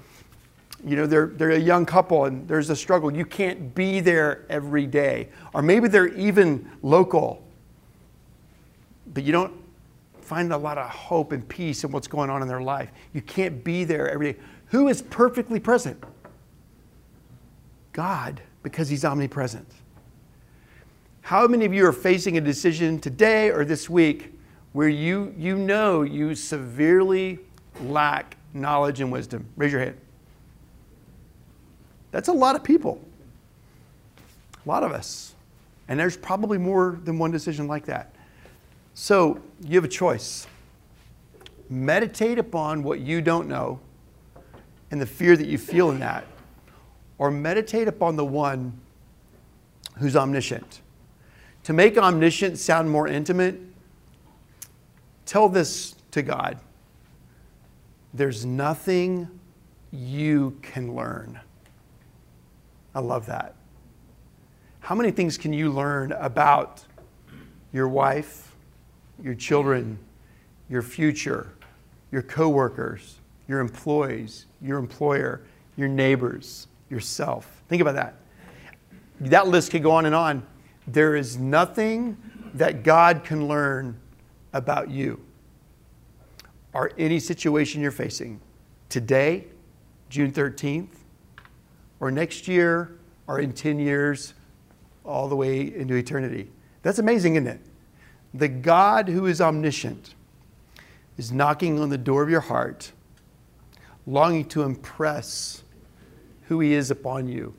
you 0.81 0.95
know, 0.95 1.05
they're, 1.05 1.27
they're 1.27 1.51
a 1.51 1.59
young 1.59 1.85
couple 1.85 2.23
and 2.23 2.47
there's 2.47 2.69
a 2.69 2.75
struggle. 2.75 3.13
You 3.13 3.25
can't 3.25 3.75
be 3.75 3.99
there 3.99 4.45
every 4.49 4.87
day. 4.87 5.27
Or 5.53 5.61
maybe 5.61 5.89
they're 5.89 6.07
even 6.07 6.71
local, 6.81 7.43
but 9.13 9.25
you 9.25 9.33
don't 9.33 9.53
find 10.21 10.53
a 10.53 10.57
lot 10.57 10.77
of 10.77 10.89
hope 10.89 11.33
and 11.33 11.45
peace 11.49 11.83
in 11.83 11.91
what's 11.91 12.07
going 12.07 12.29
on 12.29 12.41
in 12.41 12.47
their 12.47 12.61
life. 12.61 12.91
You 13.11 13.21
can't 13.23 13.61
be 13.61 13.83
there 13.83 14.09
every 14.09 14.31
day. 14.31 14.39
Who 14.67 14.87
is 14.87 15.01
perfectly 15.01 15.59
present? 15.59 16.01
God 17.91 18.41
because 18.63 18.87
He's 18.87 19.03
omnipresent. 19.03 19.67
How 21.23 21.45
many 21.45 21.65
of 21.65 21.73
you 21.73 21.85
are 21.85 21.91
facing 21.91 22.37
a 22.37 22.41
decision 22.41 22.99
today 22.99 23.51
or 23.51 23.65
this 23.65 23.89
week 23.89 24.38
where 24.73 24.89
you, 24.89 25.33
you 25.37 25.55
know 25.55 26.03
you 26.03 26.35
severely 26.35 27.39
lack 27.83 28.37
knowledge 28.53 29.01
and 29.01 29.11
wisdom? 29.11 29.45
Raise 29.55 29.71
your 29.71 29.81
hand. 29.81 29.97
That's 32.11 32.27
a 32.27 32.33
lot 32.33 32.55
of 32.55 32.63
people. 32.63 33.01
A 34.65 34.69
lot 34.69 34.83
of 34.83 34.91
us. 34.91 35.33
And 35.87 35.99
there's 35.99 36.17
probably 36.17 36.57
more 36.57 36.99
than 37.03 37.17
one 37.17 37.31
decision 37.31 37.67
like 37.67 37.85
that. 37.85 38.13
So 38.93 39.39
you 39.61 39.75
have 39.75 39.85
a 39.85 39.87
choice. 39.87 40.45
Meditate 41.69 42.37
upon 42.39 42.83
what 42.83 42.99
you 42.99 43.21
don't 43.21 43.47
know 43.47 43.79
and 44.91 44.99
the 44.99 45.05
fear 45.05 45.37
that 45.37 45.47
you 45.47 45.57
feel 45.57 45.91
in 45.91 45.99
that 45.99 46.25
or 47.17 47.29
meditate 47.29 47.87
upon 47.87 48.15
the 48.15 48.25
one 48.25 48.73
who's 49.97 50.15
omniscient. 50.15 50.81
To 51.65 51.73
make 51.73 51.97
omniscient 51.97 52.57
sound 52.57 52.89
more 52.89 53.07
intimate, 53.07 53.59
tell 55.29 55.49
this 55.49 55.95
to 56.11 56.21
God 56.21 56.59
there's 58.13 58.45
nothing 58.45 59.29
you 59.91 60.57
can 60.63 60.95
learn. 60.95 61.39
I 62.95 62.99
love 63.01 63.27
that. 63.27 63.55
How 64.79 64.95
many 64.95 65.11
things 65.11 65.37
can 65.37 65.53
you 65.53 65.69
learn 65.69 66.11
about 66.13 66.83
your 67.71 67.87
wife, 67.87 68.55
your 69.21 69.35
children, 69.35 69.99
your 70.69 70.81
future, 70.81 71.53
your 72.11 72.23
coworkers, 72.23 73.19
your 73.47 73.59
employees, 73.59 74.47
your 74.59 74.79
employer, 74.79 75.41
your 75.77 75.87
neighbors? 75.87 76.67
yourself. 76.89 77.63
Think 77.67 77.81
about 77.81 77.95
that. 77.95 78.15
That 79.21 79.47
list 79.47 79.71
could 79.71 79.83
go 79.83 79.91
on 79.91 80.05
and 80.05 80.15
on. 80.15 80.45
There 80.87 81.15
is 81.15 81.37
nothing 81.37 82.17
that 82.55 82.83
God 82.83 83.23
can 83.23 83.47
learn 83.47 83.99
about 84.53 84.89
you 84.89 85.19
or 86.73 86.91
any 86.97 87.19
situation 87.19 87.81
you're 87.81 87.91
facing 87.91 88.39
today, 88.89 89.45
June 90.09 90.31
13th, 90.31 90.89
or 91.99 92.11
next 92.11 92.47
year, 92.47 92.97
or 93.27 93.39
in 93.39 93.53
10 93.53 93.79
years, 93.79 94.33
all 95.05 95.27
the 95.27 95.35
way 95.35 95.73
into 95.75 95.95
eternity. 95.95 96.49
That's 96.81 96.99
amazing, 96.99 97.35
isn't 97.35 97.47
it? 97.47 97.61
The 98.33 98.47
God 98.47 99.07
who 99.07 99.25
is 99.25 99.41
omniscient 99.41 100.13
is 101.17 101.31
knocking 101.31 101.79
on 101.79 101.89
the 101.89 101.97
door 101.97 102.23
of 102.23 102.29
your 102.29 102.41
heart, 102.41 102.91
longing 104.05 104.45
to 104.45 104.63
impress 104.63 105.63
who 106.47 106.59
He 106.59 106.73
is 106.73 106.91
upon 106.91 107.27
you. 107.27 107.53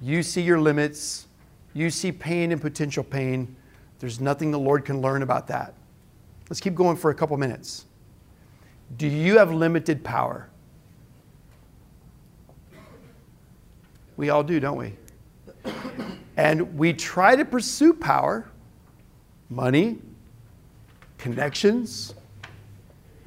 You 0.00 0.22
see 0.22 0.42
your 0.42 0.60
limits, 0.60 1.26
you 1.74 1.90
see 1.90 2.12
pain 2.12 2.52
and 2.52 2.60
potential 2.60 3.04
pain. 3.04 3.56
There's 4.00 4.20
nothing 4.20 4.50
the 4.50 4.58
Lord 4.58 4.84
can 4.84 5.00
learn 5.00 5.22
about 5.22 5.46
that. 5.48 5.74
Let's 6.48 6.60
keep 6.60 6.74
going 6.74 6.96
for 6.96 7.10
a 7.10 7.14
couple 7.14 7.36
minutes. 7.36 7.84
Do 8.96 9.06
you 9.06 9.38
have 9.38 9.52
limited 9.52 10.02
power? 10.02 10.48
We 14.16 14.30
all 14.30 14.42
do, 14.42 14.58
don't 14.58 14.76
we? 14.76 14.94
And 16.36 16.76
we 16.76 16.92
try 16.92 17.36
to 17.36 17.44
pursue 17.44 17.92
power, 17.92 18.50
money, 19.48 19.98
connections, 21.18 22.14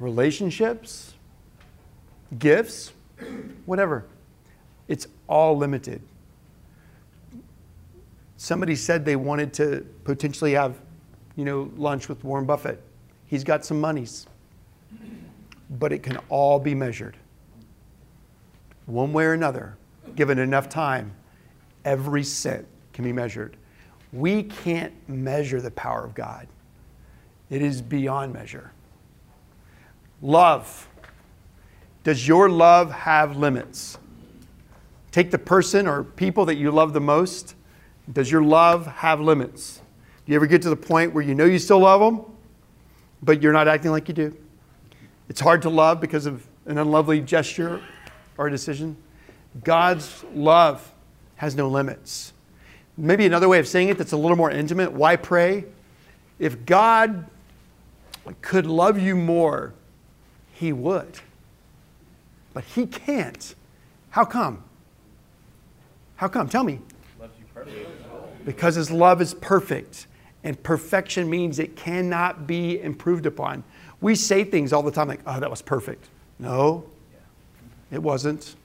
relationships, 0.00 1.14
gifts, 2.38 2.92
whatever. 3.64 4.06
It's 4.88 5.06
all 5.28 5.56
limited. 5.56 6.02
Somebody 8.44 8.76
said 8.76 9.06
they 9.06 9.16
wanted 9.16 9.54
to 9.54 9.86
potentially 10.04 10.52
have, 10.52 10.78
you 11.34 11.46
know, 11.46 11.72
lunch 11.78 12.10
with 12.10 12.22
Warren 12.24 12.44
Buffett. 12.44 12.78
He's 13.24 13.42
got 13.42 13.64
some 13.64 13.80
monies. 13.80 14.26
But 15.70 15.94
it 15.94 16.02
can 16.02 16.18
all 16.28 16.58
be 16.58 16.74
measured. 16.74 17.16
One 18.84 19.14
way 19.14 19.24
or 19.24 19.32
another, 19.32 19.78
given 20.14 20.38
enough 20.38 20.68
time, 20.68 21.14
every 21.86 22.22
cent 22.22 22.66
can 22.92 23.02
be 23.02 23.14
measured. 23.14 23.56
We 24.12 24.42
can't 24.42 24.92
measure 25.08 25.62
the 25.62 25.70
power 25.70 26.04
of 26.04 26.14
God. 26.14 26.46
It 27.48 27.62
is 27.62 27.80
beyond 27.80 28.34
measure. 28.34 28.72
Love. 30.20 30.86
Does 32.02 32.28
your 32.28 32.50
love 32.50 32.92
have 32.92 33.38
limits? 33.38 33.96
Take 35.12 35.30
the 35.30 35.38
person 35.38 35.86
or 35.86 36.04
people 36.04 36.44
that 36.44 36.56
you 36.56 36.70
love 36.70 36.92
the 36.92 37.00
most. 37.00 37.54
Does 38.12 38.30
your 38.30 38.42
love 38.42 38.86
have 38.86 39.20
limits? 39.20 39.80
Do 40.24 40.32
you 40.32 40.36
ever 40.36 40.46
get 40.46 40.62
to 40.62 40.70
the 40.70 40.76
point 40.76 41.14
where 41.14 41.24
you 41.24 41.34
know 41.34 41.44
you 41.44 41.58
still 41.58 41.80
love 41.80 42.00
them, 42.00 42.24
but 43.22 43.42
you're 43.42 43.52
not 43.52 43.68
acting 43.68 43.90
like 43.90 44.08
you 44.08 44.14
do? 44.14 44.36
It's 45.28 45.40
hard 45.40 45.62
to 45.62 45.70
love 45.70 46.00
because 46.00 46.26
of 46.26 46.46
an 46.66 46.78
unlovely 46.78 47.20
gesture 47.20 47.82
or 48.36 48.46
a 48.46 48.50
decision. 48.50 48.96
God's 49.62 50.24
love 50.34 50.92
has 51.36 51.54
no 51.54 51.68
limits. 51.68 52.32
Maybe 52.96 53.26
another 53.26 53.48
way 53.48 53.58
of 53.58 53.66
saying 53.66 53.88
it 53.88 53.98
that's 53.98 54.12
a 54.12 54.16
little 54.16 54.36
more 54.36 54.50
intimate 54.50 54.92
why 54.92 55.16
pray? 55.16 55.64
If 56.38 56.64
God 56.66 57.26
could 58.40 58.66
love 58.66 58.98
you 58.98 59.16
more, 59.16 59.74
He 60.52 60.72
would. 60.72 61.18
But 62.52 62.64
He 62.64 62.86
can't. 62.86 63.54
How 64.10 64.24
come? 64.24 64.62
How 66.16 66.28
come? 66.28 66.48
Tell 66.48 66.64
me. 66.64 66.80
Because 68.44 68.74
His 68.74 68.90
love 68.90 69.20
is 69.20 69.34
perfect, 69.34 70.06
and 70.42 70.60
perfection 70.62 71.28
means 71.28 71.58
it 71.58 71.76
cannot 71.76 72.46
be 72.46 72.80
improved 72.80 73.26
upon. 73.26 73.64
We 74.00 74.14
say 74.14 74.44
things 74.44 74.72
all 74.72 74.82
the 74.82 74.90
time 74.90 75.08
like, 75.08 75.20
oh, 75.26 75.40
that 75.40 75.50
was 75.50 75.62
perfect. 75.62 76.08
No, 76.38 76.84
it 77.90 78.02
wasn't. 78.02 78.56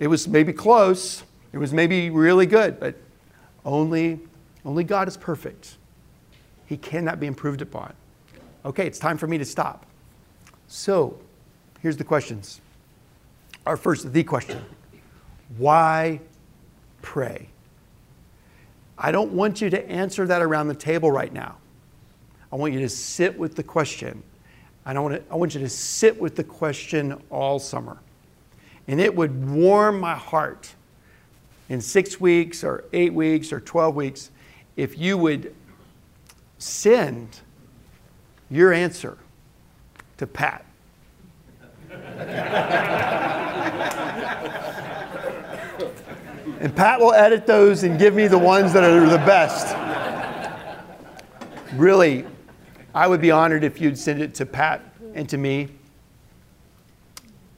It 0.00 0.08
was 0.08 0.28
maybe 0.28 0.52
close. 0.52 1.22
It 1.52 1.58
was 1.58 1.72
maybe 1.72 2.10
really 2.10 2.46
good, 2.46 2.80
but 2.80 2.96
only, 3.64 4.20
only 4.64 4.84
God 4.84 5.08
is 5.08 5.16
perfect. 5.16 5.76
He 6.66 6.76
cannot 6.76 7.20
be 7.20 7.26
improved 7.26 7.62
upon. 7.62 7.94
Okay, 8.64 8.86
it's 8.86 8.98
time 8.98 9.18
for 9.18 9.26
me 9.26 9.38
to 9.38 9.44
stop. 9.44 9.86
So, 10.66 11.18
here's 11.80 11.96
the 11.96 12.04
questions. 12.04 12.60
Our 13.66 13.76
first, 13.76 14.12
the 14.12 14.24
question 14.24 14.62
Why 15.56 16.20
pray? 17.02 17.48
I 18.96 19.10
don't 19.12 19.32
want 19.32 19.60
you 19.60 19.70
to 19.70 19.90
answer 19.90 20.26
that 20.26 20.42
around 20.42 20.68
the 20.68 20.74
table 20.74 21.10
right 21.10 21.32
now. 21.32 21.56
I 22.52 22.56
want 22.56 22.72
you 22.72 22.80
to 22.80 22.88
sit 22.88 23.36
with 23.36 23.56
the 23.56 23.62
question. 23.62 24.22
I 24.86 24.98
want, 24.98 25.14
to, 25.14 25.32
I 25.32 25.36
want 25.36 25.54
you 25.54 25.60
to 25.60 25.68
sit 25.68 26.20
with 26.20 26.36
the 26.36 26.44
question 26.44 27.20
all 27.30 27.58
summer. 27.58 27.98
And 28.86 29.00
it 29.00 29.14
would 29.14 29.48
warm 29.50 29.98
my 29.98 30.14
heart 30.14 30.74
in 31.68 31.80
six 31.80 32.20
weeks 32.20 32.62
or 32.62 32.84
eight 32.92 33.12
weeks 33.12 33.52
or 33.52 33.60
12 33.60 33.94
weeks 33.94 34.30
if 34.76 34.98
you 34.98 35.16
would 35.16 35.54
send 36.58 37.40
your 38.50 38.72
answer 38.72 39.16
to 40.18 40.26
Pat. 40.26 40.64
And 46.64 46.74
Pat 46.74 46.98
will 46.98 47.12
edit 47.12 47.46
those 47.46 47.82
and 47.82 47.98
give 47.98 48.14
me 48.14 48.26
the 48.26 48.38
ones 48.38 48.72
that 48.72 48.82
are 48.82 49.06
the 49.06 49.18
best. 49.18 49.76
Really, 51.74 52.24
I 52.94 53.06
would 53.06 53.20
be 53.20 53.30
honored 53.30 53.64
if 53.64 53.82
you'd 53.82 53.98
send 53.98 54.22
it 54.22 54.34
to 54.36 54.46
Pat 54.46 54.80
and 55.12 55.28
to 55.28 55.36
me 55.36 55.68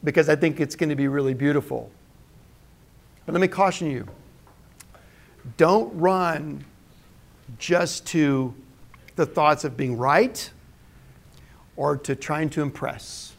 because 0.03 0.29
I 0.29 0.35
think 0.35 0.59
it's 0.59 0.75
going 0.75 0.89
to 0.89 0.97
be 0.97 1.07
really 1.07 1.35
beautiful. 1.35 1.89
But 3.25 3.35
let 3.35 3.41
me 3.41 3.47
caution 3.47 3.89
you 3.93 4.09
don't 5.57 5.97
run 5.97 6.65
just 7.61 8.07
to 8.07 8.53
the 9.15 9.25
thoughts 9.25 9.63
of 9.63 9.77
being 9.77 9.97
right 9.97 10.51
or 11.77 11.97
to 11.97 12.17
trying 12.17 12.51
to 12.51 12.61
impress. 12.61 13.35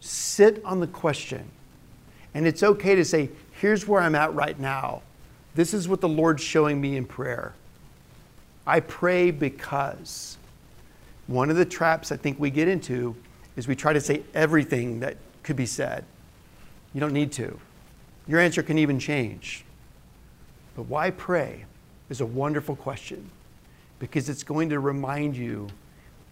Sit 0.00 0.60
on 0.64 0.80
the 0.80 0.88
question. 0.88 1.48
And 2.34 2.44
it's 2.44 2.64
okay 2.64 2.96
to 2.96 3.04
say, 3.04 3.30
here's 3.60 3.86
where 3.86 4.00
I'm 4.00 4.14
at 4.14 4.34
right 4.34 4.58
now. 4.58 5.02
This 5.54 5.74
is 5.74 5.88
what 5.88 6.00
the 6.00 6.08
Lord's 6.08 6.42
showing 6.42 6.80
me 6.80 6.96
in 6.96 7.04
prayer. 7.04 7.54
I 8.66 8.80
pray 8.80 9.30
because 9.30 10.38
one 11.26 11.50
of 11.50 11.56
the 11.56 11.64
traps 11.64 12.12
I 12.12 12.16
think 12.16 12.38
we 12.38 12.50
get 12.50 12.68
into 12.68 13.16
is 13.56 13.66
we 13.66 13.74
try 13.74 13.92
to 13.92 14.00
say 14.00 14.22
everything 14.34 15.00
that 15.00 15.16
could 15.42 15.56
be 15.56 15.66
said. 15.66 16.04
You 16.94 17.00
don't 17.00 17.12
need 17.12 17.32
to. 17.32 17.58
Your 18.26 18.40
answer 18.40 18.62
can 18.62 18.78
even 18.78 18.98
change. 18.98 19.64
But 20.76 20.82
why 20.82 21.10
pray 21.10 21.64
is 22.08 22.20
a 22.20 22.26
wonderful 22.26 22.76
question 22.76 23.30
because 23.98 24.28
it's 24.28 24.42
going 24.42 24.68
to 24.68 24.78
remind 24.78 25.36
you 25.36 25.68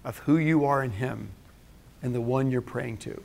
of 0.04 0.18
who 0.18 0.36
you 0.36 0.64
are 0.64 0.84
in 0.84 0.92
Him 0.92 1.28
and 2.02 2.14
the 2.14 2.20
one 2.20 2.50
you're 2.50 2.60
praying 2.60 2.98
to. 2.98 3.20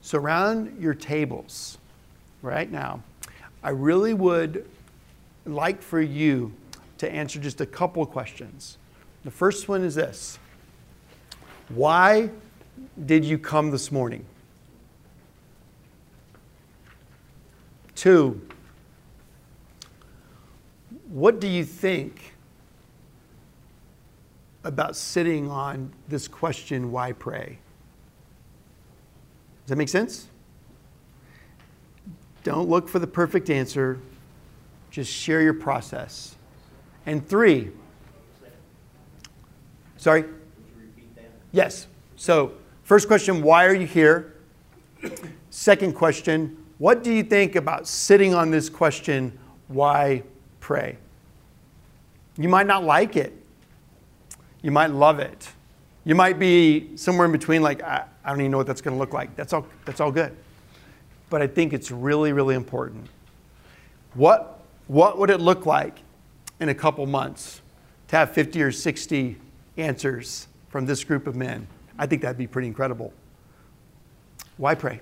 Surround 0.00 0.80
your 0.80 0.94
tables 0.94 1.76
right 2.42 2.70
now. 2.70 3.02
I 3.62 3.70
really 3.70 4.14
would 4.14 4.68
like 5.44 5.82
for 5.82 6.00
you 6.00 6.52
to 6.98 7.10
answer 7.10 7.38
just 7.38 7.60
a 7.60 7.66
couple 7.66 8.02
of 8.02 8.10
questions. 8.10 8.78
The 9.24 9.30
first 9.30 9.68
one 9.68 9.82
is 9.82 9.94
this 9.94 10.38
Why 11.68 12.30
did 13.04 13.24
you 13.24 13.38
come 13.38 13.70
this 13.70 13.90
morning? 13.90 14.24
Two, 17.94 18.40
what 21.08 21.40
do 21.40 21.48
you 21.48 21.64
think 21.64 22.34
about 24.62 24.94
sitting 24.94 25.50
on 25.50 25.92
this 26.06 26.28
question, 26.28 26.92
why 26.92 27.12
pray? 27.12 27.58
Does 29.64 29.70
that 29.70 29.76
make 29.76 29.88
sense? 29.88 30.28
Don't 32.48 32.70
look 32.70 32.88
for 32.88 32.98
the 32.98 33.06
perfect 33.06 33.50
answer, 33.50 33.98
just 34.90 35.12
share 35.12 35.42
your 35.42 35.52
process. 35.52 36.34
And 37.04 37.28
three, 37.28 37.72
sorry? 39.98 40.24
Yes. 41.52 41.88
So, 42.16 42.54
first 42.84 43.06
question, 43.06 43.42
why 43.42 43.66
are 43.66 43.74
you 43.74 43.86
here? 43.86 44.32
Second 45.50 45.94
question, 45.94 46.56
what 46.78 47.04
do 47.04 47.12
you 47.12 47.22
think 47.22 47.54
about 47.54 47.86
sitting 47.86 48.32
on 48.32 48.50
this 48.50 48.70
question, 48.70 49.38
why 49.66 50.22
pray? 50.58 50.96
You 52.38 52.48
might 52.48 52.66
not 52.66 52.82
like 52.82 53.14
it. 53.14 53.34
You 54.62 54.70
might 54.70 54.90
love 54.90 55.18
it. 55.18 55.50
You 56.06 56.14
might 56.14 56.38
be 56.38 56.96
somewhere 56.96 57.26
in 57.26 57.32
between, 57.32 57.60
like, 57.60 57.82
I, 57.82 58.06
I 58.24 58.30
don't 58.30 58.40
even 58.40 58.52
know 58.52 58.56
what 58.56 58.66
that's 58.66 58.80
going 58.80 58.96
to 58.96 58.98
look 58.98 59.12
like. 59.12 59.36
That's 59.36 59.52
all, 59.52 59.66
that's 59.84 60.00
all 60.00 60.10
good. 60.10 60.34
But 61.30 61.42
I 61.42 61.46
think 61.46 61.72
it's 61.72 61.90
really, 61.90 62.32
really 62.32 62.54
important. 62.54 63.08
What, 64.14 64.60
what 64.86 65.18
would 65.18 65.30
it 65.30 65.40
look 65.40 65.66
like 65.66 65.98
in 66.60 66.68
a 66.68 66.74
couple 66.74 67.06
months 67.06 67.60
to 68.08 68.16
have 68.16 68.32
50 68.32 68.62
or 68.62 68.72
60 68.72 69.36
answers 69.76 70.48
from 70.68 70.86
this 70.86 71.04
group 71.04 71.26
of 71.26 71.36
men. 71.36 71.66
I 71.98 72.06
think 72.06 72.22
that'd 72.22 72.38
be 72.38 72.46
pretty 72.46 72.68
incredible. 72.68 73.12
Why 74.56 74.74
pray? 74.74 75.00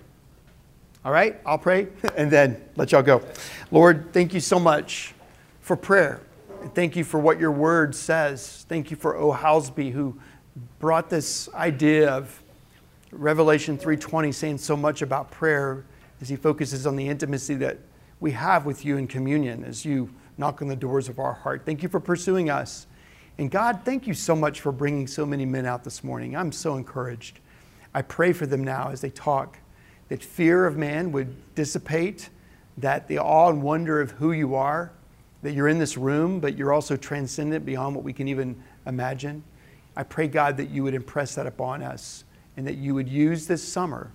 All 1.05 1.13
right, 1.13 1.41
I'll 1.47 1.59
pray 1.59 1.89
and 2.17 2.31
then 2.31 2.61
let 2.77 2.93
y'all 2.93 3.03
go. 3.03 3.23
Lord, 3.71 4.13
thank 4.13 4.35
you 4.35 4.41
so 4.41 4.59
much 4.59 5.15
for 5.61 5.77
prayer. 5.77 6.21
Thank 6.75 6.97
you 6.97 7.05
for 7.05 7.21
what 7.21 7.39
your 7.39 7.53
word 7.53 7.95
says. 7.95 8.67
Thank 8.69 8.91
you 8.91 8.97
for 8.97 9.17
O. 9.17 9.33
Hallesby 9.33 9.93
who 9.93 10.19
brought 10.79 11.11
this 11.11 11.49
idea 11.55 12.11
of 12.11 12.43
Revelation 13.13 13.79
3:20 13.79 14.33
saying 14.35 14.59
so 14.59 14.77
much 14.77 15.01
about 15.01 15.31
prayer 15.31 15.85
as 16.21 16.29
he 16.29 16.37
focuses 16.37 16.87
on 16.87 16.97
the 16.97 17.09
intimacy 17.09 17.55
that 17.57 17.79
we 18.21 18.33
have 18.33 18.65
with 18.67 18.85
you 18.85 18.97
in 18.97 19.07
communion 19.07 19.65
as 19.65 19.85
you 19.85 20.11
knock 20.39 20.63
on 20.63 20.69
the 20.69 20.77
doors 20.77 21.09
of 21.09 21.19
our 21.19 21.33
heart. 21.33 21.63
Thank 21.65 21.83
you 21.83 21.89
for 21.89 22.01
pursuing 22.01 22.51
us. 22.51 22.87
And 23.39 23.51
God, 23.51 23.81
thank 23.85 24.07
you 24.07 24.15
so 24.15 24.35
much 24.35 24.61
for 24.61 24.73
bringing 24.73 25.07
so 25.07 25.27
many 25.27 25.45
men 25.45 25.67
out 25.67 25.85
this 25.85 26.03
morning. 26.03 26.35
I'm 26.37 26.53
so 26.53 26.77
encouraged. 26.77 27.41
I 27.95 28.03
pray 28.03 28.33
for 28.33 28.47
them 28.47 28.65
now 28.65 28.91
as 28.91 29.01
they 29.01 29.11
talk 29.11 29.59
that 30.09 30.23
fear 30.23 30.67
of 30.67 30.77
man 30.77 31.13
would 31.13 31.55
dissipate, 31.55 32.31
that 32.79 33.09
the 33.09 33.19
awe 33.19 33.51
and 33.51 33.63
wonder 33.63 34.01
of 34.01 34.13
who 34.13 34.33
you 34.33 34.55
are, 34.55 34.93
that 35.43 35.53
you're 35.53 35.69
in 35.69 35.79
this 35.79 35.97
room, 35.97 36.41
but 36.41 36.57
you're 36.57 36.73
also 36.73 36.97
transcendent 36.97 37.65
beyond 37.65 37.95
what 37.95 38.05
we 38.05 38.13
can 38.13 38.29
even 38.29 38.63
imagine. 38.87 39.43
I 39.97 40.03
pray, 40.03 40.29
God, 40.29 40.57
that 40.59 40.71
you 40.71 40.83
would 40.83 40.95
impress 40.95 41.35
that 41.35 41.47
upon 41.47 41.83
us 41.83 42.25
and 42.57 42.67
that 42.67 42.77
you 42.77 42.95
would 42.95 43.09
use 43.09 43.47
this 43.47 43.67
summer 43.67 44.13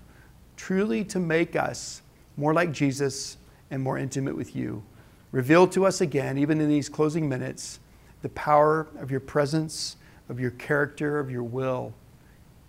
truly 0.61 1.03
to 1.03 1.17
make 1.17 1.55
us 1.55 2.03
more 2.37 2.53
like 2.53 2.71
Jesus 2.71 3.37
and 3.71 3.81
more 3.81 3.97
intimate 3.97 4.35
with 4.35 4.55
you. 4.55 4.83
Reveal 5.31 5.67
to 5.69 5.87
us 5.87 6.01
again, 6.01 6.37
even 6.37 6.61
in 6.61 6.69
these 6.69 6.87
closing 6.87 7.27
minutes, 7.27 7.79
the 8.21 8.29
power 8.29 8.87
of 8.99 9.09
your 9.09 9.21
presence, 9.21 9.97
of 10.29 10.39
your 10.39 10.51
character, 10.51 11.17
of 11.17 11.31
your 11.31 11.41
will, 11.41 11.91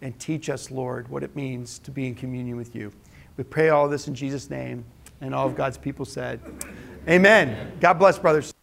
and 0.01 0.19
teach 0.19 0.49
us, 0.49 0.71
Lord, 0.71 1.07
what 1.09 1.23
it 1.23 1.37
means 1.37 1.79
to 1.81 1.91
be 1.91 2.07
in 2.07 2.15
communion 2.15 2.57
with 2.57 2.75
you. 2.75 2.91
We 3.37 3.45
pray 3.45 3.69
all 3.69 3.91
this 3.91 4.09
in 4.09 4.15
Jesus' 4.15 4.49
name, 4.49 4.87
and 5.21 5.35
all 5.35 5.47
of 5.47 5.55
God's 5.55 5.77
people 5.77 6.07
said, 6.07 6.41
Amen. 7.07 7.73
God 7.79 7.95
bless, 7.95 8.19
brothers. 8.19 8.55